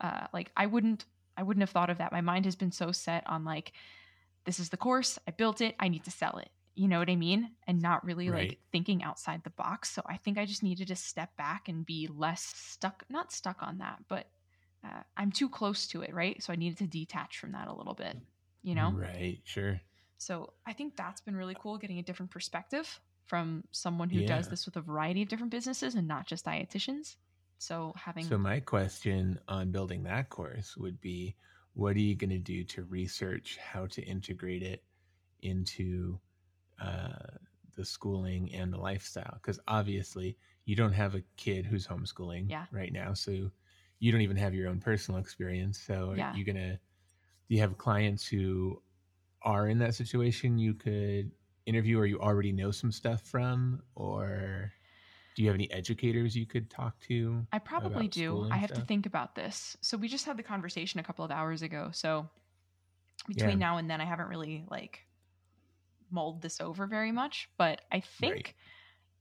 Uh, 0.00 0.26
like 0.32 0.50
i 0.56 0.64
wouldn't 0.66 1.04
i 1.36 1.42
wouldn't 1.42 1.62
have 1.62 1.70
thought 1.70 1.90
of 1.90 1.98
that. 1.98 2.12
My 2.12 2.20
mind 2.22 2.46
has 2.46 2.56
been 2.56 2.72
so 2.72 2.92
set 2.92 3.26
on 3.26 3.44
like 3.44 3.72
this 4.44 4.58
is 4.58 4.70
the 4.70 4.76
course. 4.78 5.18
I 5.28 5.32
built 5.32 5.60
it. 5.60 5.74
I 5.78 5.88
need 5.88 6.04
to 6.04 6.10
sell 6.10 6.38
it 6.38 6.50
you 6.80 6.88
know 6.88 6.98
what 6.98 7.10
i 7.10 7.16
mean 7.16 7.50
and 7.66 7.82
not 7.82 8.04
really 8.04 8.30
Right. 8.30 8.48
like 8.50 8.58
thinking 8.72 9.02
outside 9.02 9.42
the 9.44 9.50
box 9.50 9.90
so 9.90 10.02
i 10.06 10.16
think 10.16 10.38
i 10.38 10.46
just 10.46 10.62
needed 10.62 10.88
to 10.88 10.96
step 10.96 11.36
back 11.36 11.68
and 11.68 11.84
be 11.86 12.08
less 12.10 12.42
stuck 12.56 13.04
not 13.10 13.32
stuck 13.32 13.62
on 13.62 13.78
that 13.78 13.98
but 14.08 14.28
uh, 14.84 15.02
i'm 15.16 15.30
too 15.30 15.48
close 15.48 15.86
to 15.88 16.02
it 16.02 16.14
right 16.14 16.42
so 16.42 16.52
i 16.52 16.56
needed 16.56 16.78
to 16.78 16.86
detach 16.86 17.38
from 17.38 17.52
that 17.52 17.68
a 17.68 17.74
little 17.74 17.94
bit 17.94 18.16
you 18.62 18.74
know 18.74 18.94
Right. 18.96 19.40
Sure. 19.44 19.80
so 20.18 20.52
I 20.66 20.72
think 20.72 20.96
that's 20.96 21.20
been 21.20 21.36
really 21.36 21.56
cool 21.58 21.78
getting 21.78 21.98
a 21.98 22.02
different 22.02 22.30
perspective 22.30 23.00
from 23.26 23.64
someone 23.70 24.10
who 24.10 24.22
does 24.22 24.48
this 24.48 24.66
with 24.66 24.76
a 24.76 24.80
variety 24.80 25.22
of 25.22 25.28
different 25.28 25.52
businesses 25.52 25.94
and 25.94 26.06
not 26.08 26.26
just 26.26 26.44
dietitians. 26.44 27.16
So 27.58 27.94
having 27.96 28.24
So 28.24 28.38
my 28.38 28.60
question 28.60 29.38
on 29.48 29.70
building 29.70 30.02
that 30.04 30.28
course 30.30 30.76
would 30.76 31.00
be 31.00 31.36
what 31.74 31.96
are 31.96 32.00
you 32.00 32.14
going 32.16 32.30
to 32.30 32.38
do 32.38 32.64
to 32.64 32.82
research 32.84 33.56
how 33.58 33.86
to 33.86 34.02
integrate 34.02 34.62
it 34.62 34.82
into 35.42 36.18
uh, 36.80 37.36
the 37.76 37.84
schooling 37.84 38.52
and 38.54 38.72
the 38.72 38.78
lifestyle? 38.78 39.34
Because 39.34 39.58
obviously 39.68 40.36
you 40.64 40.76
don't 40.76 40.92
have 40.92 41.14
a 41.14 41.22
kid 41.36 41.66
who's 41.66 41.86
homeschooling 41.86 42.48
Yeah. 42.48 42.66
right 42.70 42.92
now, 42.92 43.14
so 43.14 43.50
you 43.98 44.12
don't 44.12 44.22
even 44.22 44.36
have 44.36 44.54
your 44.54 44.68
own 44.68 44.80
personal 44.80 45.20
experience. 45.20 45.78
So 45.78 46.10
Yeah. 46.12 46.30
are 46.30 46.36
you 46.36 46.44
gonna 46.44 46.78
do 47.48 47.54
you 47.54 47.60
have 47.60 47.78
clients 47.78 48.26
who 48.26 48.82
are 49.42 49.68
in 49.68 49.78
that 49.78 49.94
situation 49.94 50.58
you 50.58 50.74
could 50.74 51.32
interview 51.66 51.98
or 51.98 52.06
you 52.06 52.20
already 52.20 52.52
know 52.52 52.70
some 52.70 52.92
stuff 52.92 53.22
from 53.22 53.82
or 53.94 54.72
do 55.34 55.42
you 55.42 55.48
have 55.48 55.54
any 55.56 55.70
educators 55.72 56.36
you 56.36 56.46
could 56.46 56.70
talk 56.70 56.98
to 57.00 57.46
I 57.52 57.58
probably 57.58 58.06
do. 58.08 58.46
I 58.50 58.58
have 58.58 58.72
to 58.74 58.82
think 58.82 59.06
about 59.06 59.34
this. 59.34 59.76
So 59.80 59.96
we 59.96 60.08
just 60.08 60.24
had 60.24 60.36
the 60.36 60.42
conversation 60.42 61.00
a 61.00 61.02
couple 61.02 61.24
of 61.24 61.30
hours 61.30 61.62
ago. 61.62 61.90
So 61.92 62.28
between 63.28 63.58
Yeah. 63.58 63.58
now 63.58 63.76
and 63.76 63.90
then 63.90 64.00
I 64.00 64.04
haven't 64.04 64.28
really 64.28 64.64
like 64.70 65.06
mulled 66.12 66.42
this 66.42 66.60
over 66.60 66.86
very 66.86 67.12
much, 67.12 67.48
but 67.58 67.82
I 67.92 68.00
think 68.00 68.40
Right. 68.40 68.54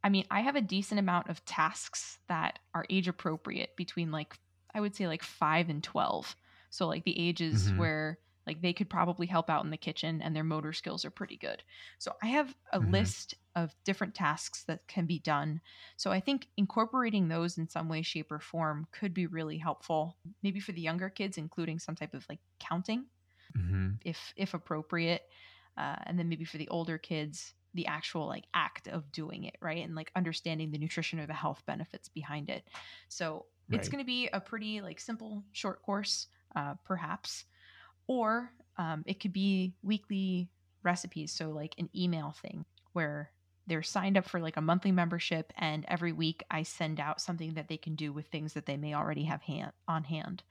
I 0.03 0.09
mean, 0.09 0.25
I 0.31 0.41
have 0.41 0.55
a 0.55 0.61
decent 0.61 0.99
amount 0.99 1.29
of 1.29 1.43
tasks 1.45 2.19
that 2.29 2.59
are 2.73 2.85
age 2.89 3.07
appropriate 3.07 3.75
between 3.75 4.11
like 4.11 4.39
I 4.73 4.81
would 4.81 4.95
say 4.95 5.07
like 5.07 5.23
5 5.23 5.69
and 5.69 5.83
12. 5.83 6.35
So 6.69 6.87
like 6.87 7.03
the 7.03 7.19
ages 7.19 7.71
Mhm. 7.71 7.75
where 7.75 8.19
like 8.47 8.61
they 8.61 8.73
could 8.73 8.89
probably 8.89 9.27
help 9.27 9.49
out 9.49 9.63
in 9.65 9.71
the 9.71 9.77
kitchen 9.77 10.21
and 10.21 10.35
their 10.35 10.43
motor 10.43 10.73
skills 10.73 11.03
are 11.05 11.11
pretty 11.11 11.37
good. 11.37 11.63
So 11.99 12.13
I 12.23 12.27
have 12.27 12.55
a 12.71 12.79
Mhm. 12.79 12.79
list 12.79 13.35
of 13.55 13.75
different 13.83 14.15
tasks 14.15 14.63
that 14.65 14.87
can 14.87 15.05
be 15.05 15.19
done. 15.19 15.61
So 15.97 16.11
I 16.11 16.19
think 16.19 16.47
incorporating 16.57 17.27
those 17.27 17.57
in 17.57 17.67
some 17.67 17.89
way 17.89 18.01
shape 18.01 18.31
or 18.31 18.39
form 18.39 18.87
could 18.91 19.13
be 19.13 19.27
really 19.27 19.57
helpful. 19.57 20.17
Maybe 20.41 20.59
for 20.59 20.71
the 20.71 20.81
younger 20.81 21.09
kids 21.09 21.37
including 21.37 21.79
some 21.79 21.95
type 21.95 22.13
of 22.13 22.25
like 22.29 22.39
counting 22.59 23.07
Mhm. 23.55 23.99
if 24.01 24.33
if 24.35 24.53
appropriate 24.53 25.23
uh, 25.79 25.95
and 26.03 26.19
then 26.19 26.29
maybe 26.29 26.45
for 26.45 26.57
the 26.57 26.67
older 26.67 26.97
kids 26.97 27.53
the 27.73 27.87
actual 27.87 28.27
like 28.27 28.45
act 28.53 28.87
of 28.87 29.11
doing 29.11 29.43
it 29.43 29.55
right? 29.61 29.85
And 29.85 29.95
like 29.95 30.11
understanding 30.15 30.71
the 30.71 30.77
nutrition 30.77 31.19
or 31.19 31.27
the 31.27 31.33
health 31.33 31.61
benefits 31.65 32.07
behind 32.09 32.49
it. 32.49 32.67
So 33.09 33.45
it's 33.71 33.87
going 33.87 34.03
to 34.03 34.07
be 34.07 34.27
a 34.33 34.39
pretty 34.39 34.81
like 34.81 34.99
simple 34.99 35.43
short 35.51 35.81
course 35.83 36.27
uh, 36.55 36.73
perhaps. 36.85 37.45
Or 38.07 38.51
um, 38.77 39.03
it 39.05 39.19
could 39.19 39.33
be 39.33 39.75
weekly 39.83 40.49
recipes 40.81 41.31
so 41.31 41.49
like 41.49 41.75
an 41.77 41.89
email 41.95 42.33
thing 42.41 42.65
where 42.93 43.31
they're 43.67 43.83
signed 43.83 44.17
up 44.17 44.25
for 44.25 44.39
like 44.39 44.57
a 44.57 44.61
monthly 44.61 44.91
membership 44.91 45.53
and 45.57 45.85
every 45.89 46.13
week 46.13 46.41
i 46.49 46.63
send 46.63 46.99
out 47.01 47.19
something 47.21 47.53
that 47.53 47.67
they 47.67 47.75
can 47.77 47.95
do 47.95 48.13
with 48.13 48.25
things 48.27 48.53
that 48.53 48.65
they 48.65 48.77
may 48.77 48.93
already 48.95 49.25
have 49.25 49.41
hand 49.41 49.73
on 49.87 50.05
hand. 50.05 50.41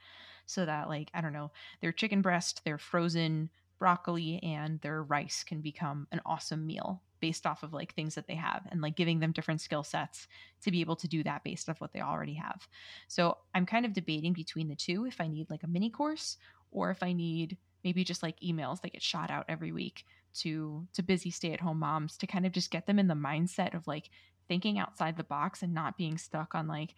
So 0.46 0.64
that 0.66 0.88
like 0.88 1.10
i 1.14 1.20
don't 1.20 1.32
know 1.32 1.50
their 1.80 1.92
chicken 1.92 2.22
breast 2.22 2.62
their 2.64 2.78
frozen 2.78 3.50
broccoli 3.78 4.40
and 4.42 4.80
their 4.80 5.02
rice 5.02 5.44
can 5.44 5.60
become 5.60 6.06
an 6.12 6.20
awesome 6.26 6.66
meal 6.66 7.02
based 7.20 7.46
off 7.46 7.62
of 7.62 7.72
like 7.72 7.94
things 7.94 8.14
that 8.14 8.26
they 8.26 8.34
have 8.34 8.62
and 8.70 8.80
like 8.80 8.96
giving 8.96 9.18
them 9.18 9.32
different 9.32 9.60
skill 9.60 9.82
sets 9.82 10.28
to 10.62 10.70
be 10.70 10.80
able 10.80 10.96
to 10.96 11.08
do 11.08 11.22
that 11.22 11.42
based 11.44 11.68
off 11.68 11.80
what 11.80 11.92
they 11.92 12.00
already 12.00 12.34
have 12.34 12.68
so 13.08 13.36
i'm 13.54 13.66
kind 13.66 13.84
of 13.84 13.92
debating 13.92 14.32
between 14.32 14.68
the 14.68 14.76
two 14.76 15.04
if 15.04 15.20
i 15.20 15.26
need 15.26 15.48
like 15.50 15.62
a 15.62 15.68
mini 15.68 15.90
course 15.90 16.36
or 16.70 16.90
if 16.90 17.02
i 17.02 17.12
need 17.12 17.56
maybe 17.84 18.04
just 18.04 18.22
like 18.22 18.38
emails 18.40 18.80
that 18.80 18.92
get 18.92 19.02
shot 19.02 19.30
out 19.30 19.46
every 19.48 19.72
week 19.72 20.04
to 20.34 20.86
to 20.92 21.02
busy 21.02 21.30
stay-at-home 21.30 21.78
moms 21.78 22.16
to 22.16 22.26
kind 22.26 22.46
of 22.46 22.52
just 22.52 22.70
get 22.70 22.86
them 22.86 22.98
in 22.98 23.08
the 23.08 23.14
mindset 23.14 23.74
of 23.74 23.86
like 23.86 24.10
thinking 24.46 24.78
outside 24.78 25.16
the 25.16 25.24
box 25.24 25.62
and 25.62 25.74
not 25.74 25.96
being 25.96 26.18
stuck 26.18 26.54
on 26.54 26.68
like 26.68 26.94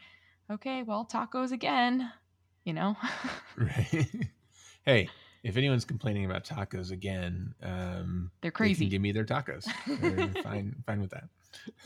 okay 0.51 0.83
well 0.83 1.09
tacos 1.11 1.53
again 1.53 2.13
you 2.65 2.73
know 2.73 2.97
Right. 3.57 4.09
hey, 4.87 5.09
if 5.43 5.57
anyone's 5.57 5.85
complaining 5.85 6.25
about 6.25 6.45
tacos 6.45 6.91
again, 6.91 7.55
um, 7.63 8.31
they're 8.43 8.51
they 8.51 8.55
crazy 8.57 8.85
can 8.85 8.91
give 8.91 9.03
me 9.03 9.13
their 9.13 9.25
tacos. 9.25 9.65
Fine, 10.43 10.75
fine 10.87 11.01
with 11.01 11.11
that. 11.11 11.29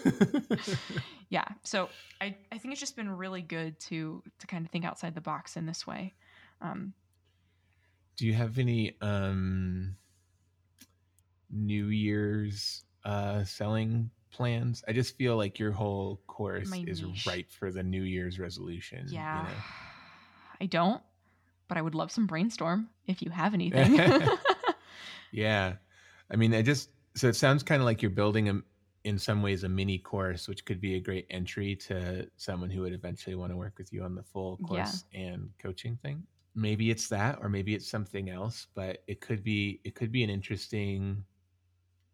yeah 1.30 1.44
so 1.62 1.88
I, 2.20 2.36
I 2.52 2.58
think 2.58 2.72
it's 2.72 2.80
just 2.80 2.96
been 2.96 3.10
really 3.10 3.42
good 3.42 3.78
to 3.80 4.22
to 4.38 4.46
kind 4.46 4.64
of 4.64 4.70
think 4.70 4.84
outside 4.84 5.14
the 5.14 5.20
box 5.20 5.56
in 5.56 5.66
this 5.66 5.86
way 5.86 6.14
um 6.60 6.92
Do 8.16 8.26
you 8.26 8.34
have 8.34 8.58
any 8.58 8.96
um 9.00 9.96
New 11.50 11.86
Year's 11.88 12.84
uh 13.04 13.44
selling 13.44 14.10
plans? 14.30 14.82
I 14.88 14.92
just 14.92 15.16
feel 15.16 15.36
like 15.36 15.58
your 15.58 15.72
whole 15.72 16.20
course 16.26 16.70
My 16.70 16.82
is 16.82 17.02
niche. 17.02 17.26
ripe 17.26 17.50
for 17.50 17.70
the 17.70 17.82
New 17.82 18.02
Year's 18.02 18.38
resolution. 18.38 19.06
you 19.08 19.14
Yeah. 19.14 19.42
know? 19.42 19.64
I 20.60 20.66
don't, 20.66 21.02
but 21.74 21.80
I 21.80 21.82
would 21.82 21.96
love 21.96 22.12
some 22.12 22.28
brainstorm 22.28 22.90
if 23.06 23.20
you 23.20 23.30
have 23.30 23.52
anything. 23.54 24.00
Yeah. 25.30 25.76
I 26.30 26.36
mean, 26.36 26.54
I 26.54 26.62
just 26.62 26.90
so 27.16 27.28
it 27.28 27.36
sounds 27.36 27.62
kind 27.62 27.80
of 27.80 27.86
like 27.86 28.02
you're 28.02 28.10
building 28.10 28.48
a 28.48 28.60
in 29.04 29.18
some 29.18 29.42
ways 29.42 29.64
a 29.64 29.68
mini 29.68 29.98
course, 29.98 30.48
which 30.48 30.64
could 30.64 30.80
be 30.80 30.94
a 30.94 31.00
great 31.00 31.26
entry 31.30 31.76
to 31.76 32.30
someone 32.36 32.70
who 32.70 32.80
would 32.82 32.94
eventually 32.94 33.36
want 33.36 33.52
to 33.52 33.56
work 33.56 33.76
with 33.78 33.92
you 33.92 34.02
on 34.02 34.14
the 34.14 34.22
full 34.22 34.58
Yeah. 34.58 34.98
course 34.98 35.04
and 35.12 35.52
coaching 35.58 35.96
thing. 35.98 36.26
Maybe 36.54 36.90
it's 36.90 37.08
that, 37.08 37.38
or 37.42 37.48
maybe 37.48 37.74
it's 37.74 37.88
something 37.90 38.30
else, 38.30 38.68
but 38.74 39.04
it 39.06 39.20
could 39.20 39.42
be 39.42 39.80
it 39.84 39.94
could 39.94 40.12
be 40.12 40.22
an 40.24 40.30
interesting 40.30 41.24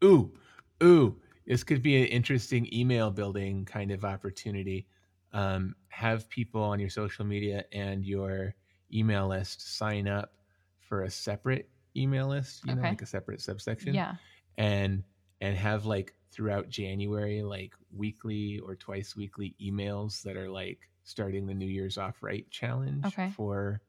ooh, 0.04 0.34
ooh, 0.82 1.20
this 1.46 1.64
could 1.64 1.82
be 1.82 2.00
an 2.02 2.08
interesting 2.08 2.72
email 2.72 3.10
building 3.10 3.64
kind 3.64 3.90
of 3.90 4.04
opportunity. 4.04 4.88
Um, 5.32 5.76
have 5.88 6.28
people 6.28 6.62
on 6.62 6.80
your 6.80 6.90
social 6.90 7.24
media 7.24 7.64
and 7.72 8.04
your 8.04 8.54
email 8.92 9.28
list 9.28 9.76
sign 9.76 10.08
up 10.08 10.32
for 10.80 11.02
a 11.02 11.10
separate 11.10 11.68
email 11.96 12.28
list, 12.28 12.64
you 12.64 12.74
know, 12.74 12.80
Okay. 12.80 12.90
like 12.90 13.02
a 13.02 13.06
separate 13.06 13.40
subsection 13.40 13.94
yeah. 13.94 14.14
and 14.58 15.02
and 15.40 15.56
have 15.56 15.86
like 15.86 16.14
throughout 16.32 16.68
January 16.68 17.42
like 17.42 17.72
weekly 17.92 18.58
or 18.60 18.76
twice 18.76 19.16
weekly 19.16 19.56
emails 19.60 20.22
that 20.22 20.36
are 20.36 20.48
like 20.48 20.88
starting 21.04 21.46
the 21.46 21.54
New 21.54 21.66
Year's 21.66 21.98
off 21.98 22.22
right 22.22 22.48
challenge 22.50 23.04
Okay. 23.06 23.30
for 23.30 23.80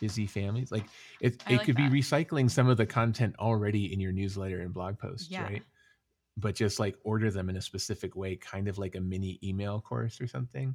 busy 0.00 0.26
families. 0.26 0.70
Like 0.70 0.84
it 1.20 1.42
I 1.46 1.54
it 1.54 1.56
like 1.58 1.66
could 1.66 1.76
that. 1.76 1.90
be 1.90 2.00
recycling 2.00 2.50
some 2.50 2.68
of 2.68 2.76
the 2.76 2.86
content 2.86 3.34
already 3.38 3.92
in 3.92 4.00
your 4.00 4.12
newsletter 4.12 4.60
and 4.60 4.72
blog 4.74 4.98
posts, 4.98 5.30
Yeah. 5.30 5.42
right? 5.44 5.62
But 6.36 6.54
just 6.56 6.78
like 6.80 6.96
order 7.04 7.30
them 7.30 7.48
in 7.48 7.56
a 7.56 7.62
specific 7.62 8.14
way, 8.16 8.36
kind 8.36 8.68
of 8.68 8.76
like 8.78 8.94
a 8.96 9.00
mini 9.00 9.38
email 9.42 9.80
course 9.80 10.20
or 10.20 10.26
something. 10.26 10.74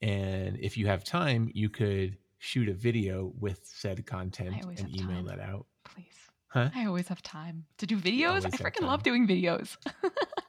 And 0.00 0.58
if 0.60 0.76
you 0.76 0.86
have 0.86 1.02
time, 1.04 1.50
you 1.54 1.68
could 1.68 2.16
shoot 2.44 2.68
a 2.68 2.74
video 2.74 3.32
with 3.40 3.60
said 3.64 4.04
content 4.04 4.54
and 4.62 4.94
email 4.94 5.16
time. 5.16 5.26
that 5.26 5.40
out. 5.40 5.66
Please. 5.84 6.04
Huh? 6.48 6.68
I 6.74 6.84
always 6.84 7.08
have 7.08 7.22
time 7.22 7.64
to 7.78 7.86
do 7.86 7.96
videos. 7.96 8.44
I 8.44 8.50
freaking 8.50 8.86
love 8.86 9.02
doing 9.02 9.26
videos. 9.26 9.76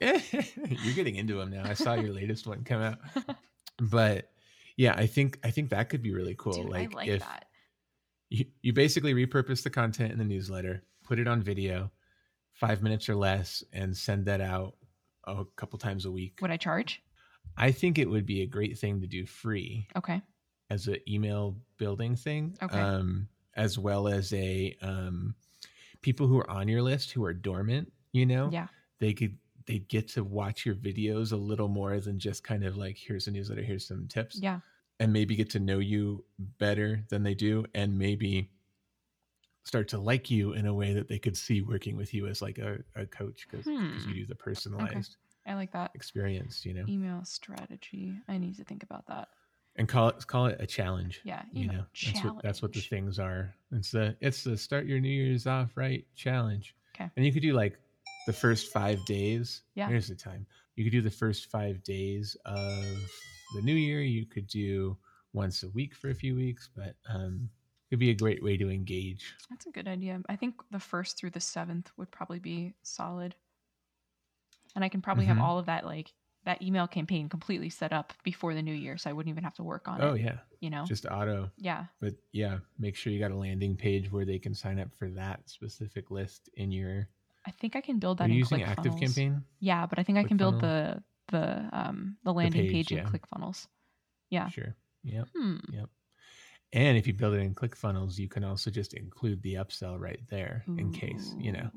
You're 0.84 0.94
getting 0.94 1.16
into 1.16 1.38
them 1.38 1.50
now. 1.50 1.62
I 1.64 1.72
saw 1.72 1.94
your 1.94 2.12
latest 2.12 2.46
one 2.46 2.64
come 2.64 2.82
out. 2.82 2.98
But 3.80 4.30
yeah, 4.76 4.94
I 4.96 5.06
think 5.06 5.38
I 5.42 5.50
think 5.50 5.70
that 5.70 5.88
could 5.88 6.02
be 6.02 6.12
really 6.12 6.34
cool. 6.36 6.52
Dude, 6.52 6.70
like, 6.70 6.92
I 6.92 6.96
like 6.96 7.08
if 7.08 7.20
that. 7.20 7.46
You, 8.28 8.44
you 8.60 8.72
basically 8.72 9.14
repurpose 9.14 9.62
the 9.62 9.70
content 9.70 10.12
in 10.12 10.18
the 10.18 10.24
newsletter, 10.24 10.82
put 11.04 11.18
it 11.18 11.26
on 11.26 11.42
video, 11.42 11.90
five 12.52 12.82
minutes 12.82 13.08
or 13.08 13.14
less, 13.14 13.64
and 13.72 13.96
send 13.96 14.26
that 14.26 14.40
out 14.40 14.74
a 15.26 15.44
couple 15.56 15.78
times 15.78 16.04
a 16.04 16.10
week. 16.10 16.38
Would 16.42 16.50
I 16.50 16.56
charge? 16.56 17.02
I 17.56 17.72
think 17.72 17.98
it 17.98 18.10
would 18.10 18.26
be 18.26 18.42
a 18.42 18.46
great 18.46 18.78
thing 18.78 19.00
to 19.00 19.06
do 19.06 19.24
free 19.24 19.88
Okay. 19.96 20.20
As 20.70 20.86
an 20.88 20.96
email 21.08 21.56
building 21.78 22.16
thing. 22.16 22.56
Okay. 22.62 22.80
Um, 22.80 23.28
as 23.54 23.78
well 23.78 24.06
as 24.08 24.32
a 24.34 24.76
um, 24.82 25.34
people 26.02 26.26
who 26.26 26.38
are 26.38 26.50
on 26.50 26.68
your 26.68 26.82
list 26.82 27.12
who 27.12 27.24
are 27.24 27.32
dormant, 27.32 27.92
you 28.12 28.26
know, 28.26 28.50
Yeah. 28.52 28.68
they 28.98 29.12
could 29.14 29.38
they 29.66 29.80
get 29.80 30.06
to 30.08 30.22
watch 30.22 30.64
your 30.64 30.76
videos 30.76 31.32
a 31.32 31.36
little 31.36 31.66
more 31.68 31.98
than 31.98 32.18
just 32.20 32.44
kind 32.44 32.64
of 32.64 32.76
like 32.76 32.96
here's 32.96 33.26
a 33.26 33.30
newsletter, 33.32 33.62
here's 33.62 33.86
some 33.86 34.06
tips, 34.08 34.38
Yeah. 34.40 34.60
and 35.00 35.12
maybe 35.12 35.34
get 35.36 35.50
to 35.50 35.58
know 35.60 35.78
you 35.80 36.24
better 36.38 37.02
than 37.08 37.22
they 37.24 37.34
do, 37.34 37.64
and 37.74 37.98
maybe 37.98 38.52
start 39.64 39.88
to 39.88 39.98
like 39.98 40.30
you 40.30 40.52
in 40.52 40.66
a 40.66 40.74
way 40.74 40.92
that 40.94 41.08
they 41.08 41.18
could 41.18 41.36
see 41.36 41.60
working 41.60 41.96
with 41.96 42.14
you 42.14 42.26
as 42.28 42.40
like 42.40 42.58
a, 42.58 42.78
a 42.94 43.04
coach 43.06 43.46
because 43.50 43.66
Hmm. 43.66 43.96
you 44.08 44.14
do 44.14 44.26
the 44.26 44.34
personalized 44.36 45.16
I 45.44 45.54
like 45.54 45.72
that. 45.72 45.90
experience, 45.94 46.64
you 46.64 46.74
know, 46.74 46.84
Email 46.88 47.24
strategy. 47.24 48.20
I 48.28 48.38
need 48.38 48.56
to 48.56 48.64
think 48.64 48.82
about 48.84 49.06
that. 49.06 49.28
And 49.76 49.88
call 49.88 50.08
it 50.08 50.26
call 50.26 50.46
it 50.46 50.56
a 50.60 50.66
challenge. 50.66 51.20
Yeah. 51.24 51.42
you 51.52 51.64
Email 51.64 51.76
know 51.78 51.84
that's 52.04 52.24
what 52.24 52.42
that's 52.42 52.62
what 52.62 52.72
the 52.72 52.80
things 52.80 53.18
are 53.18 53.54
it's 53.72 53.90
the 53.90 54.16
it's 54.20 54.42
the 54.44 54.56
start 54.56 54.86
your 54.86 55.00
new 55.00 55.08
year's 55.08 55.46
off 55.46 55.76
right 55.76 56.04
challenge 56.14 56.74
Okay. 56.94 57.10
and 57.16 57.26
you 57.26 57.32
could 57.32 57.42
do 57.42 57.52
like 57.52 57.78
the 58.26 58.32
first 58.32 58.72
five 58.72 59.04
days 59.06 59.62
Yeah. 59.74 59.88
here's 59.88 60.08
the 60.08 60.14
time 60.14 60.46
you 60.76 60.84
could 60.84 60.92
do 60.92 61.02
the 61.02 61.10
first 61.10 61.50
five 61.50 61.82
days 61.82 62.36
of 62.46 62.84
the 63.54 63.62
new 63.62 63.74
year 63.74 64.00
you 64.00 64.26
could 64.26 64.46
do 64.46 64.96
once 65.32 65.62
a 65.62 65.68
week 65.70 65.94
for 65.94 66.10
a 66.10 66.14
few 66.14 66.34
weeks 66.34 66.68
but 66.74 66.94
um 67.08 67.48
it 67.86 67.90
could 67.90 67.98
be 68.00 68.10
a 68.10 68.14
great 68.14 68.42
way 68.42 68.56
to 68.56 68.70
engage 68.70 69.34
That's 69.50 69.66
a 69.66 69.70
good 69.70 69.86
idea. 69.86 70.20
I 70.28 70.34
think 70.36 70.54
the 70.72 70.80
first 70.80 71.16
through 71.18 71.30
the 71.30 71.40
seventh 71.40 71.90
would 71.96 72.10
probably 72.10 72.40
be 72.40 72.74
solid. 72.82 73.36
And 74.74 74.84
I 74.84 74.88
can 74.88 75.00
probably 75.02 75.24
Mhm. 75.24 75.28
have 75.28 75.38
all 75.40 75.58
of 75.60 75.66
that 75.66 75.84
like 75.86 76.12
that 76.46 76.62
email 76.62 76.86
campaign 76.86 77.28
completely 77.28 77.68
set 77.68 77.92
up 77.92 78.12
before 78.24 78.54
the 78.54 78.62
new 78.62 78.72
year, 78.74 78.96
so 78.96 79.10
I 79.10 79.12
wouldn't 79.12 79.30
even 79.30 79.44
have 79.44 79.54
to 79.56 79.62
work 79.62 79.86
on 79.88 80.00
oh 80.00 80.08
it. 80.08 80.10
Oh 80.10 80.14
yeah 80.14 80.38
You 80.60 80.70
know? 80.70 80.84
just 80.86 81.04
auto 81.06 81.50
yeah. 81.58 81.84
but 82.00 82.14
yeah 82.32 82.58
make 82.78 82.96
sure 82.96 83.12
you 83.12 83.20
got 83.20 83.30
a 83.32 83.36
landing 83.36 83.76
page 83.76 84.10
where 84.10 84.24
they 84.24 84.38
can 84.38 84.54
sign 84.54 84.78
up 84.80 84.94
for 84.94 85.10
that 85.10 85.48
specific 85.50 86.10
list 86.10 86.48
in 86.54 86.72
your 86.72 87.08
I 87.44 87.50
think 87.50 87.76
I 87.76 87.80
can 87.82 87.98
build 87.98 88.18
that 88.18 88.24
are 88.24 88.32
in 88.32 88.36
using 88.38 88.60
ClickFunnels. 88.60 88.98
ActiveCampaign 89.00 89.42
Yeah, 89.60 89.86
but 89.86 89.98
I 89.98 90.02
think 90.02 90.18
I 90.18 90.24
can 90.24 90.36
build 90.38 90.54
ClickFunnels? 90.56 91.02
the 91.30 91.36
the 91.36 91.68
um 91.72 92.16
the 92.24 92.32
landing 92.32 92.62
page, 92.62 92.88
page, 92.88 92.92
in 92.92 92.98
yeah. 92.98 93.04
ClickFunnels. 93.04 93.66
Yeah. 94.30 94.48
sure 94.48 94.74
yep 95.04 95.28
Hmm. 95.36 95.56
And 96.72 96.98
if 96.98 97.06
you 97.06 97.12
build 97.14 97.34
it 97.34 97.38
in 97.40 97.54
ClickFunnels, 97.54 98.18
you 98.18 98.28
can 98.28 98.42
also 98.44 98.70
just 98.70 98.92
include 98.94 99.40
the 99.42 99.54
upsell 99.54 99.98
right 99.98 100.20
there 100.28 100.64
in 100.66 100.92
case, 100.92 101.34
you 101.38 101.52
know, 101.52 101.70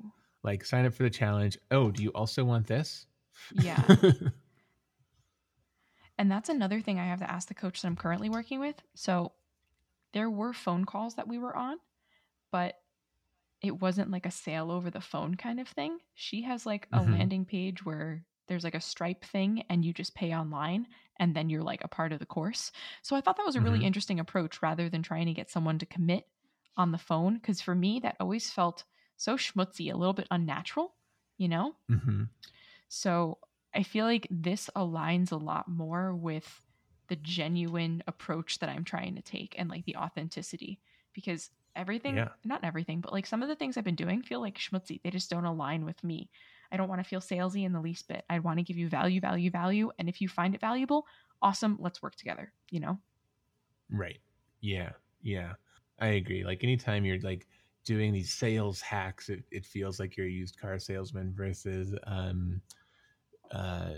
like 0.43 0.65
sign 0.65 0.86
up 0.86 0.93
for 0.93 1.03
the 1.03 1.10
challenge. 1.12 1.58
Oh, 1.69 1.91
do 1.91 2.01
you 2.03 2.10
also 2.10 2.43
want 2.43 2.65
this? 2.67 3.05
Yeah. 3.53 3.82
And 6.19 6.32
that's 6.32 6.49
another 6.49 6.82
thing 6.82 6.99
I 6.99 7.08
have 7.08 7.21
to 7.21 7.32
ask 7.32 7.49
the 7.49 7.55
coach 7.55 7.82
that 7.82 7.89
I'm 7.89 7.97
currently 7.97 8.29
working 8.29 8.62
with. 8.62 8.84
So 8.95 9.34
there 10.13 10.29
were 10.29 10.53
phone 10.53 10.86
calls 10.86 11.15
that 11.15 11.27
we 11.27 11.39
were 11.39 11.55
on, 11.55 11.79
but 12.51 12.82
it 13.62 13.79
wasn't 13.82 14.12
like 14.12 14.25
a 14.25 14.32
sale 14.32 14.71
over 14.71 14.91
the 14.91 15.01
phone 15.01 15.36
kind 15.36 15.60
of 15.60 15.67
thing. 15.69 15.99
She 16.15 16.43
has 16.43 16.65
like 16.65 16.89
a 16.93 17.01
Mhm. 17.01 17.03
landing 17.03 17.45
page 17.45 17.86
where 17.86 18.25
there's 18.47 18.63
like 18.63 18.75
a 18.75 18.82
Stripe 18.82 19.25
thing 19.25 19.63
and 19.69 19.86
you 19.86 19.93
just 19.93 20.15
pay 20.15 20.36
online 20.36 20.88
and 21.17 21.36
then 21.36 21.49
you're 21.49 21.63
like 21.63 21.84
a 21.84 21.89
part 21.89 22.13
of 22.13 22.19
the 22.19 22.27
course. 22.27 22.71
So 23.03 23.15
I 23.15 23.21
thought 23.21 23.38
that 23.38 23.45
was 23.47 23.58
a 23.58 23.62
really 23.62 23.79
Mhm. 23.79 23.86
interesting 23.86 24.19
approach 24.19 24.62
rather 24.62 24.89
than 24.89 25.03
trying 25.03 25.27
to 25.27 25.34
get 25.34 25.49
someone 25.51 25.79
to 25.79 25.88
commit 25.88 26.27
on 26.77 26.91
the 26.91 26.99
phone 26.99 27.36
because 27.36 27.62
for 27.62 27.75
me 27.75 27.99
that 28.01 28.17
always 28.19 28.51
felt 28.51 28.86
so 29.17 29.38
schmutzy, 29.38 29.93
a 29.93 29.97
little 29.97 30.13
bit 30.13 30.27
unnatural, 30.32 30.95
you 31.38 31.49
know? 31.49 31.75
hmm 31.89 32.23
So 32.88 33.39
I 33.73 33.84
feel 33.84 34.05
like 34.05 34.27
this 34.29 34.69
aligns 34.75 35.32
a 35.32 35.36
lot 35.38 35.67
more 35.67 36.15
with 36.15 36.65
the 37.08 37.15
genuine 37.15 38.03
approach 38.08 38.60
that 38.60 38.69
I'm 38.69 38.84
trying 38.84 39.15
to 39.15 39.21
take 39.21 39.55
and 39.58 39.69
like 39.69 39.86
the 39.86 39.95
authenticity 39.95 40.79
because 41.13 41.49
everything, 41.75 42.15
Yeah. 42.15 42.29
not 42.43 42.63
everything, 42.63 43.01
but 43.01 43.13
like 43.13 43.25
some 43.25 43.41
of 43.41 43.49
the 43.49 43.55
things 43.55 43.77
I've 43.77 43.84
been 43.84 43.95
doing 43.95 44.21
feel 44.21 44.41
like 44.41 44.58
schmutzy. 44.58 45.01
They 45.01 45.10
just 45.10 45.29
don't 45.29 45.45
align 45.45 45.86
with 45.86 46.03
me. 46.03 46.29
I 46.71 46.77
don't 46.77 46.89
want 46.89 46.99
to 47.03 47.08
feel 47.08 47.19
salesy 47.21 47.63
in 47.65 47.73
the 47.73 47.82
least 47.82 48.08
bit. 48.08 48.25
I 48.29 48.39
want 48.39 48.60
to 48.60 48.63
give 48.63 48.77
you 48.77 48.89
value, 48.89 49.19
value, 49.21 49.49
value. 49.49 49.91
And 49.97 50.08
if 50.10 50.21
you 50.21 50.27
find 50.27 50.53
it 50.53 50.62
valuable, 50.62 51.05
awesome. 51.41 51.77
Let's 51.79 52.01
work 52.01 52.15
together, 52.15 52.53
you 52.69 52.79
know? 52.79 52.99
Right. 53.89 54.19
Yeah. 54.62 54.93
Yeah. 55.21 55.53
I 55.99 56.08
agree. 56.10 56.43
Like 56.43 56.63
anytime 56.63 57.05
you're 57.05 57.19
like 57.21 57.47
doing 57.84 58.13
these 58.13 58.32
sales 58.34 58.82
hacks, 58.82 59.29
it, 59.29 59.43
it 59.51 59.65
feels 59.65 59.99
like 59.99 60.15
you're 60.15 60.27
a 60.27 60.32
used 60.32 60.58
car 60.60 60.79
salesman 60.79 61.34
versus 61.34 61.95
um, 62.03 62.62
uh, 63.51 63.89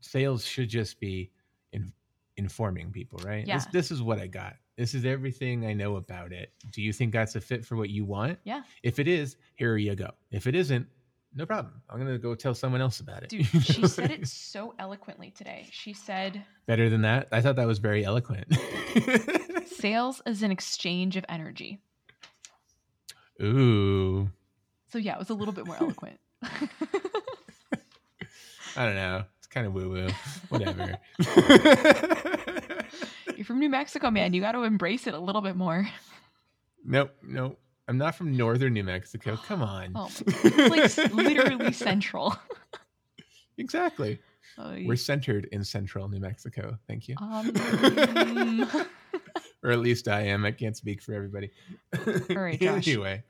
sales 0.00 0.44
should 0.44 0.68
just 0.68 0.98
be 1.00 1.30
in, 1.72 1.92
informing 2.36 2.90
people, 2.92 3.20
right? 3.24 3.44
This, 3.46 3.64
Yeah. 3.64 3.70
this 3.72 3.90
is 3.90 4.02
what 4.02 4.18
I 4.18 4.26
got. 4.26 4.56
This 4.76 4.94
is 4.94 5.04
everything 5.04 5.64
I 5.66 5.72
know 5.72 5.96
about 5.96 6.32
it. 6.32 6.52
Do 6.72 6.82
you 6.82 6.92
think 6.92 7.12
that's 7.12 7.36
a 7.36 7.40
fit 7.40 7.64
for 7.64 7.76
what 7.76 7.90
you 7.90 8.04
want? 8.04 8.38
Yeah. 8.44 8.62
If 8.82 8.98
it 8.98 9.06
is, 9.06 9.36
here 9.54 9.76
you 9.76 9.94
go. 9.94 10.10
If 10.32 10.46
it 10.48 10.54
isn't, 10.56 10.86
no 11.36 11.46
problem. 11.46 11.80
I'm 11.88 11.98
gonna 11.98 12.18
go 12.18 12.34
tell 12.34 12.54
someone 12.54 12.80
else 12.80 13.00
about 13.00 13.22
it. 13.24 13.28
Dude, 13.28 13.46
she 13.64 13.86
said 13.86 14.10
it 14.10 14.26
so 14.28 14.74
eloquently 14.78 15.30
today. 15.30 15.68
She 15.70 15.92
said, 15.92 16.44
better 16.66 16.88
than 16.88 17.02
that. 17.02 17.28
I 17.32 17.40
thought 17.40 17.56
that 17.56 17.66
was 17.66 17.78
very 17.78 18.04
eloquent. 18.04 18.46
sales 19.66 20.22
is 20.26 20.42
an 20.42 20.50
exchange 20.50 21.16
of 21.16 21.24
energy. 21.28 21.80
Ooh, 23.42 24.30
So 24.88 24.98
yeah, 24.98 25.14
it 25.14 25.18
was 25.18 25.30
a 25.30 25.34
little 25.34 25.54
bit 25.54 25.66
more 25.66 25.76
eloquent. 25.76 26.20
I 28.76 28.86
don't 28.86 28.94
know. 28.96 29.24
It's 29.38 29.46
kind 29.46 29.66
of 29.66 29.74
woo 29.74 29.90
woo. 29.90 30.08
Whatever. 30.48 30.98
You're 33.36 33.44
from 33.44 33.58
New 33.58 33.68
Mexico, 33.68 34.10
man. 34.10 34.32
You 34.32 34.40
got 34.40 34.52
to 34.52 34.62
embrace 34.62 35.06
it 35.06 35.14
a 35.14 35.18
little 35.18 35.42
bit 35.42 35.56
more. 35.56 35.86
nope, 36.84 37.10
nope. 37.22 37.58
I'm 37.86 37.98
not 37.98 38.14
from 38.14 38.36
northern 38.36 38.72
New 38.72 38.84
Mexico. 38.84 39.36
Come 39.46 39.62
on. 39.62 39.92
Oh, 39.94 40.10
it's 40.26 40.96
like 40.98 41.12
literally 41.14 41.72
central. 41.72 42.34
exactly. 43.58 44.18
Oh, 44.56 44.76
We're 44.84 44.96
centered 44.96 45.48
in 45.52 45.64
central 45.64 46.08
New 46.08 46.20
Mexico. 46.20 46.78
Thank 46.86 47.08
you. 47.08 47.16
um, 47.20 47.50
or 49.64 49.70
at 49.70 49.80
least 49.80 50.06
I 50.08 50.22
am. 50.22 50.44
I 50.44 50.52
can't 50.52 50.76
speak 50.76 51.02
for 51.02 51.12
everybody. 51.12 51.50
All 52.30 52.36
right, 52.36 52.58
Josh. 52.60 52.86
anyway, 52.88 53.22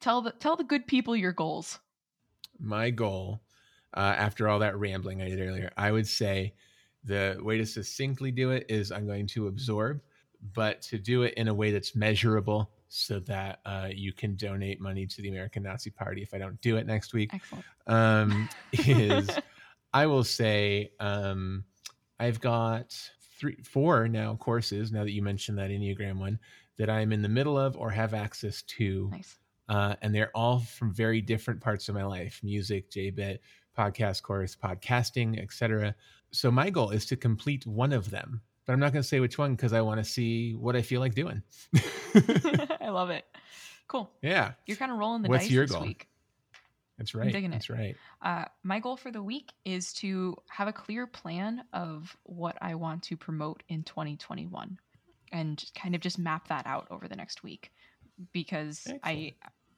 Tell 0.00 0.20
the 0.22 0.32
tell 0.32 0.56
the 0.56 0.64
good 0.64 0.86
people 0.86 1.16
your 1.16 1.32
goals. 1.32 1.78
my 2.58 2.90
goal, 2.90 3.40
uh, 3.94 4.14
after 4.16 4.48
all 4.48 4.58
that 4.60 4.78
rambling 4.78 5.22
I 5.22 5.28
did 5.28 5.40
earlier, 5.40 5.70
I 5.76 5.90
would 5.90 6.06
say 6.06 6.54
the 7.04 7.38
way 7.40 7.56
to 7.58 7.66
succinctly 7.66 8.30
do 8.30 8.50
it 8.50 8.66
is 8.68 8.90
I'm 8.90 9.06
going 9.06 9.26
to 9.28 9.46
absorb, 9.46 10.00
but 10.54 10.82
to 10.82 10.98
do 10.98 11.22
it 11.22 11.34
in 11.34 11.48
a 11.48 11.54
way 11.54 11.70
that's 11.70 11.94
measurable 11.94 12.70
so 12.88 13.18
that 13.20 13.60
uh, 13.64 13.88
you 13.92 14.12
can 14.12 14.36
donate 14.36 14.80
money 14.80 15.06
to 15.06 15.22
the 15.22 15.28
American 15.28 15.62
Nazi 15.62 15.90
Party 15.90 16.22
if 16.22 16.32
I 16.34 16.38
don't 16.38 16.60
do 16.60 16.76
it 16.76 16.86
next 16.86 17.14
week. 17.14 17.30
Excellent. 17.32 17.64
um, 17.86 18.48
is 18.72 19.28
I 19.92 20.06
will 20.06 20.24
say 20.24 20.92
um, 21.00 21.64
I've 22.20 22.40
got 22.40 22.96
three, 23.38 23.56
four 23.62 24.08
now 24.08 24.34
courses. 24.36 24.92
Now 24.92 25.04
that 25.04 25.12
you 25.12 25.22
mentioned 25.22 25.58
that 25.58 25.70
Enneagram 25.70 26.18
one, 26.18 26.38
that 26.78 26.90
I'm 26.90 27.12
in 27.12 27.22
the 27.22 27.28
middle 27.28 27.58
of 27.58 27.76
or 27.76 27.90
have 27.90 28.14
access 28.14 28.62
to, 28.62 29.08
Nice. 29.12 29.38
uh, 29.68 29.94
and 30.02 30.14
they're 30.14 30.30
all 30.34 30.60
from 30.60 30.92
very 30.92 31.20
different 31.20 31.60
parts 31.60 31.88
of 31.88 31.94
my 31.94 32.04
life: 32.04 32.40
music, 32.42 32.90
JBit, 32.90 33.38
podcast 33.76 34.22
course, 34.22 34.56
podcasting, 34.56 35.42
etc. 35.42 35.94
So 36.30 36.50
my 36.50 36.70
goal 36.70 36.90
is 36.90 37.06
to 37.06 37.16
complete 37.16 37.66
one 37.66 37.92
of 37.92 38.10
them, 38.10 38.40
but 38.64 38.72
I'm 38.72 38.80
not 38.80 38.92
going 38.92 39.02
to 39.02 39.08
say 39.08 39.20
which 39.20 39.38
one 39.38 39.54
because 39.54 39.72
I 39.72 39.80
want 39.80 39.98
to 39.98 40.04
see 40.04 40.54
what 40.54 40.76
I 40.76 40.82
feel 40.82 41.00
like 41.00 41.14
doing. 41.14 41.42
I 42.80 42.88
love 42.88 43.10
it. 43.10 43.24
Cool. 43.88 44.10
yeah, 44.22 44.52
You're 44.66 44.76
kind 44.76 44.90
of 44.90 44.98
rolling 44.98 45.22
the 45.22 45.28
What's 45.28 45.44
dice 45.44 45.52
your 45.52 45.64
this 45.64 45.72
goal? 45.72 45.82
week. 45.82 46.08
that's 46.98 47.14
right. 47.14 47.30
digging 47.30 47.50
it. 47.52 47.54
That's 47.54 47.70
right. 47.70 47.96
Uh, 48.20 48.46
my 48.64 48.80
goal 48.80 48.96
for 48.96 49.12
the 49.12 49.22
week 49.22 49.52
is 49.64 49.92
to 49.94 50.36
have 50.48 50.66
a 50.66 50.72
clear 50.72 51.06
plan 51.06 51.62
of 51.72 52.16
what 52.24 52.56
I 52.60 52.74
want 52.74 53.04
to 53.04 53.16
promote 53.16 53.62
in 53.68 53.84
2021 53.84 54.78
and 55.32 55.64
kind 55.76 55.94
of 55.94 56.00
just 56.00 56.18
map 56.18 56.48
that 56.48 56.66
out 56.66 56.88
over 56.90 57.06
the 57.06 57.16
next 57.16 57.42
week 57.44 57.70
because 58.32 58.86
I 59.04 59.34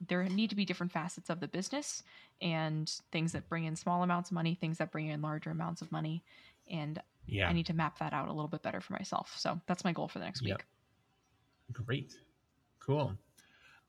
there 0.06 0.22
need 0.24 0.50
to 0.50 0.56
be 0.56 0.64
different 0.64 0.92
facets 0.92 1.28
of 1.30 1.40
the 1.40 1.48
business 1.48 2.02
and 2.40 2.90
things 3.10 3.32
that 3.32 3.48
bring 3.48 3.64
in 3.64 3.74
small 3.74 4.02
amounts 4.02 4.30
of 4.30 4.34
money, 4.34 4.54
things 4.54 4.78
that 4.78 4.92
bring 4.92 5.08
in 5.08 5.20
larger 5.22 5.50
amounts 5.50 5.82
of 5.82 5.90
money 5.90 6.22
and 6.70 7.02
Yeah. 7.26 7.48
I 7.48 7.52
need 7.52 7.66
to 7.66 7.74
map 7.74 7.98
that 7.98 8.12
out 8.12 8.28
a 8.28 8.32
little 8.32 8.48
bit 8.48 8.62
better 8.62 8.80
for 8.80 8.92
myself. 8.94 9.36
So 9.38 9.60
that's 9.66 9.84
my 9.84 9.92
goal 9.92 10.08
for 10.08 10.18
the 10.18 10.24
next 10.24 10.42
Yep. 10.42 10.58
week. 10.58 10.66
Great. 11.72 12.14
Cool. 12.80 13.16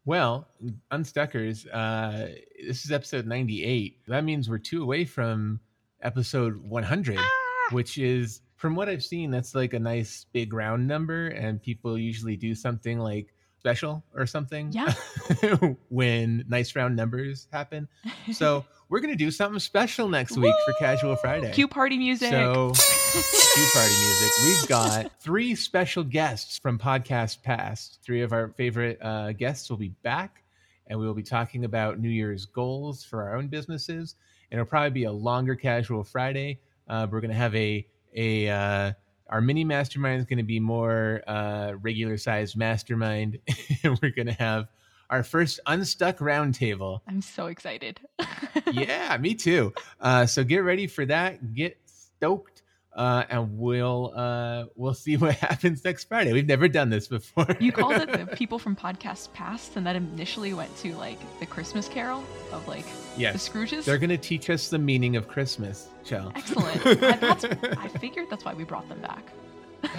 Well, 0.05 0.47
Unstuckers, 0.91 1.67
uh, 1.71 2.33
this 2.65 2.83
is 2.85 2.91
episode 2.91 3.25
98. 3.27 4.05
That 4.07 4.23
means 4.23 4.49
we're 4.49 4.57
two 4.57 4.81
away 4.81 5.05
from 5.05 5.59
episode 6.01 6.57
100, 6.57 7.17
Ah! 7.19 7.67
which 7.71 7.97
is, 7.97 8.41
from 8.55 8.75
what 8.75 8.89
I've 8.89 9.03
seen, 9.03 9.29
that's 9.31 9.55
like 9.55 9.73
a 9.73 9.79
nice 9.79 10.25
big 10.33 10.53
round 10.53 10.87
number. 10.87 11.27
And 11.29 11.61
people 11.61 11.97
usually 11.97 12.35
do 12.35 12.55
something 12.55 12.99
like 12.99 13.33
special 13.59 14.03
or 14.15 14.25
something 14.25 14.71
Yeah. 14.71 14.93
when 15.89 16.45
nice 16.47 16.75
round 16.75 16.95
numbers 16.95 17.47
happen. 17.51 17.87
So 18.31 18.65
we're 18.89 19.01
going 19.01 19.13
to 19.13 19.17
do 19.17 19.29
something 19.31 19.59
special 19.59 20.07
next 20.09 20.37
week 20.37 20.55
for 20.65 20.73
Casual 20.79 21.15
Friday. 21.17 21.51
Cue 21.51 21.67
party 21.67 21.97
music. 21.97 22.31
So, 22.31 22.71
Tea 23.13 23.67
Party 23.73 23.93
music. 23.93 24.31
We've 24.43 24.67
got 24.67 25.11
three 25.21 25.55
special 25.55 26.03
guests 26.03 26.57
from 26.61 26.79
podcast 26.79 27.43
past. 27.43 27.99
Three 28.03 28.21
of 28.21 28.33
our 28.33 28.49
favorite 28.57 28.97
uh, 29.01 29.33
guests 29.33 29.69
will 29.69 29.77
be 29.77 29.89
back, 30.03 30.43
and 30.87 30.99
we 30.99 31.05
will 31.05 31.13
be 31.13 31.23
talking 31.23 31.65
about 31.65 31.99
New 31.99 32.09
Year's 32.09 32.45
goals 32.45 33.03
for 33.03 33.21
our 33.23 33.35
own 33.35 33.47
businesses. 33.47 34.15
And 34.51 34.59
it'll 34.59 34.69
probably 34.69 34.89
be 34.91 35.03
a 35.03 35.11
longer 35.11 35.55
Casual 35.55 36.03
Friday. 36.03 36.59
Uh, 36.87 37.05
we're 37.09 37.21
going 37.21 37.31
to 37.31 37.37
have 37.37 37.55
a 37.55 37.85
a 38.15 38.49
uh, 38.49 38.93
our 39.29 39.41
mini 39.41 39.63
mastermind 39.63 40.19
is 40.19 40.25
going 40.25 40.37
to 40.37 40.43
be 40.43 40.59
more 40.59 41.21
uh, 41.27 41.73
regular 41.81 42.17
sized 42.17 42.57
mastermind, 42.57 43.39
and 43.83 43.99
we're 44.01 44.11
going 44.11 44.27
to 44.27 44.33
have 44.33 44.67
our 45.09 45.23
first 45.23 45.59
unstuck 45.65 46.17
roundtable 46.19 47.01
I'm 47.07 47.21
so 47.21 47.47
excited. 47.47 47.99
yeah, 48.71 49.17
me 49.17 49.33
too. 49.33 49.73
Uh, 49.99 50.25
so 50.25 50.43
get 50.43 50.59
ready 50.59 50.87
for 50.87 51.05
that. 51.05 51.55
Get 51.55 51.77
stoked, 51.85 52.61
uh, 52.95 53.23
and 53.29 53.57
we'll 53.57 54.11
uh, 54.15 54.65
we'll 54.75 54.93
see 54.93 55.17
what 55.17 55.35
happens 55.35 55.83
next 55.83 56.05
Friday. 56.05 56.33
We've 56.33 56.47
never 56.47 56.67
done 56.67 56.89
this 56.89 57.07
before. 57.07 57.47
You 57.59 57.71
called 57.71 57.93
it 58.01 58.11
the 58.11 58.35
people 58.35 58.59
from 58.59 58.75
podcasts 58.75 59.31
past, 59.33 59.75
and 59.75 59.85
that 59.85 59.95
initially 59.95 60.53
went 60.53 60.75
to 60.77 60.95
like 60.95 61.19
the 61.39 61.45
Christmas 61.45 61.87
Carol 61.87 62.23
of 62.51 62.67
like 62.67 62.85
the 63.15 63.21
yes. 63.21 63.47
Scrooges. 63.49 63.85
They're 63.85 63.97
going 63.97 64.09
to 64.09 64.17
teach 64.17 64.49
us 64.49 64.69
the 64.69 64.79
meaning 64.79 65.15
of 65.15 65.27
Christmas, 65.27 65.89
Chell. 66.03 66.31
Excellent. 66.35 66.85
I, 66.85 66.93
that's, 67.15 67.45
I 67.45 67.87
figured 67.99 68.27
that's 68.29 68.45
why 68.45 68.53
we 68.53 68.63
brought 68.63 68.87
them 68.89 69.01
back. 69.01 69.31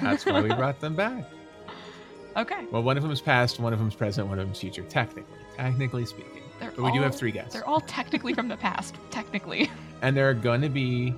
That's 0.03 0.27
why 0.27 0.43
we 0.43 0.49
brought 0.49 0.81
them 0.81 0.95
back. 0.95 1.25
Okay. 2.37 2.67
Well, 2.71 2.83
one 2.83 2.97
of 2.97 3.03
them 3.03 3.13
is 3.13 3.21
past, 3.21 3.59
one 3.59 3.73
of 3.73 3.79
them 3.79 3.89
is 3.89 3.95
present, 3.95 4.29
one 4.29 4.39
of 4.39 4.45
them 4.45 4.53
is 4.53 4.61
future. 4.61 4.83
Technically, 4.83 5.37
technically 5.57 6.07
speaking, 6.07 6.43
They're 6.61 6.71
but 6.71 6.85
we 6.85 6.93
do 6.93 7.01
have 7.01 7.15
three 7.15 7.33
guests, 7.33 7.55
They're 7.55 7.67
all 7.67 7.81
technically 7.81 8.35
from 8.35 8.49
the 8.49 8.57
past. 8.57 8.95
Technically. 9.11 9.71
and 10.03 10.17
they're 10.17 10.35
going 10.35 10.61
to 10.61 10.69
be 10.69 11.15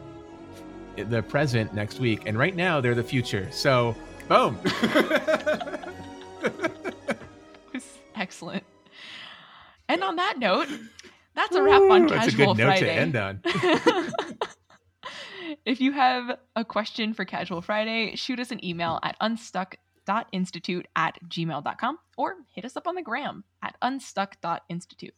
the 0.96 1.22
present 1.22 1.74
next 1.74 2.00
week. 2.00 2.22
And 2.26 2.38
right 2.38 2.54
now, 2.54 2.80
they're 2.80 2.94
the 2.94 3.02
future. 3.02 3.48
So, 3.50 3.96
boom. 4.28 4.58
Excellent. 8.14 8.64
And 9.88 10.04
on 10.04 10.16
that 10.16 10.38
note, 10.38 10.68
that's 11.34 11.56
a 11.56 11.62
wrap 11.62 11.82
on 11.82 12.04
Ooh, 12.04 12.08
That's 12.08 12.28
a 12.28 12.30
Casual 12.30 12.54
good 12.54 12.62
note 12.62 12.66
Friday. 12.66 12.86
to 12.86 12.92
end 12.92 13.16
on. 13.16 13.40
if 15.64 15.80
you 15.80 15.92
have 15.92 16.38
a 16.54 16.64
question 16.64 17.14
for 17.14 17.24
Casual 17.24 17.62
Friday, 17.62 18.14
shoot 18.16 18.38
us 18.38 18.50
an 18.50 18.64
email 18.64 19.00
at 19.02 19.16
unstuck.institute 19.20 20.86
at 20.94 21.18
gmail.com 21.28 21.98
or 22.16 22.36
hit 22.54 22.64
us 22.64 22.76
up 22.76 22.86
on 22.86 22.94
the 22.94 23.02
gram 23.02 23.44
at 23.62 23.76
unstuck.institute. 23.82 25.14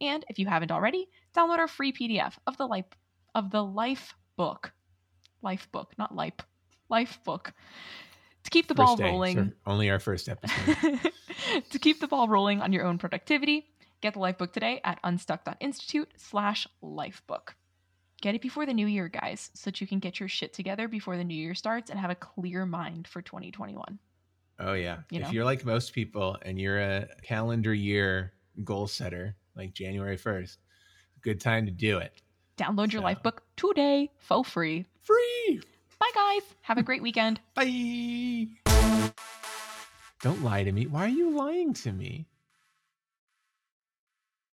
And 0.00 0.24
if 0.28 0.38
you 0.38 0.46
haven't 0.46 0.70
already, 0.70 1.08
download 1.36 1.58
our 1.58 1.68
free 1.68 1.92
PDF 1.92 2.34
of 2.46 2.56
the 2.56 2.66
life 2.66 2.86
of 3.34 3.50
the 3.50 3.64
life 3.64 4.14
book. 4.36 4.72
Life 5.42 5.68
book, 5.72 5.92
not 5.98 6.14
life. 6.14 6.34
Life 6.88 7.18
book. 7.24 7.52
To 8.44 8.50
keep 8.50 8.66
the 8.68 8.74
ball 8.74 8.96
day, 8.96 9.04
rolling. 9.04 9.36
so 9.36 9.50
only 9.66 9.90
our 9.90 9.98
first 9.98 10.28
episode. 10.28 11.00
to 11.70 11.78
keep 11.78 12.00
the 12.00 12.08
ball 12.08 12.28
rolling 12.28 12.60
on 12.62 12.72
your 12.72 12.84
own 12.84 12.98
productivity, 12.98 13.66
get 14.00 14.14
the 14.14 14.20
life 14.20 14.38
book 14.38 14.52
today 14.52 14.80
at 14.84 14.98
unstuck.institute 15.04 16.08
slash 16.16 16.66
lifebook. 16.82 17.50
Get 18.20 18.34
it 18.34 18.42
before 18.42 18.66
the 18.66 18.74
new 18.74 18.86
year, 18.86 19.08
guys, 19.08 19.50
so 19.54 19.70
that 19.70 19.80
you 19.80 19.86
can 19.86 19.98
get 20.00 20.18
your 20.18 20.28
shit 20.28 20.52
together 20.52 20.88
before 20.88 21.16
the 21.16 21.24
new 21.24 21.36
year 21.36 21.54
starts 21.54 21.90
and 21.90 22.00
have 22.00 22.10
a 22.10 22.16
clear 22.16 22.66
mind 22.66 23.06
for 23.06 23.22
2021. 23.22 23.98
Oh 24.60 24.72
yeah. 24.72 24.98
You 25.10 25.20
if 25.20 25.26
know? 25.26 25.30
you're 25.30 25.44
like 25.44 25.64
most 25.64 25.92
people 25.92 26.36
and 26.42 26.58
you're 26.58 26.80
a 26.80 27.06
calendar 27.22 27.72
year 27.72 28.32
goal 28.64 28.88
setter, 28.88 29.36
like 29.54 29.72
January 29.72 30.16
1st, 30.16 30.56
good 31.22 31.40
time 31.40 31.64
to 31.66 31.70
do 31.70 31.98
it. 31.98 32.22
Download 32.56 32.92
your 32.92 33.02
So- 33.02 33.06
Lifebook 33.06 33.38
today 33.56 34.10
for 34.18 34.44
free. 34.44 34.86
Free. 35.08 35.62
Bye, 35.98 36.10
guys. 36.14 36.42
Have 36.60 36.76
a 36.76 36.82
great 36.82 37.00
weekend. 37.00 37.40
Bye. 37.54 38.48
Don't 40.20 40.44
lie 40.44 40.64
to 40.64 40.70
me. 40.70 40.86
Why 40.86 41.06
are 41.06 41.08
you 41.08 41.30
lying 41.30 41.72
to 41.72 41.92
me? 41.92 42.26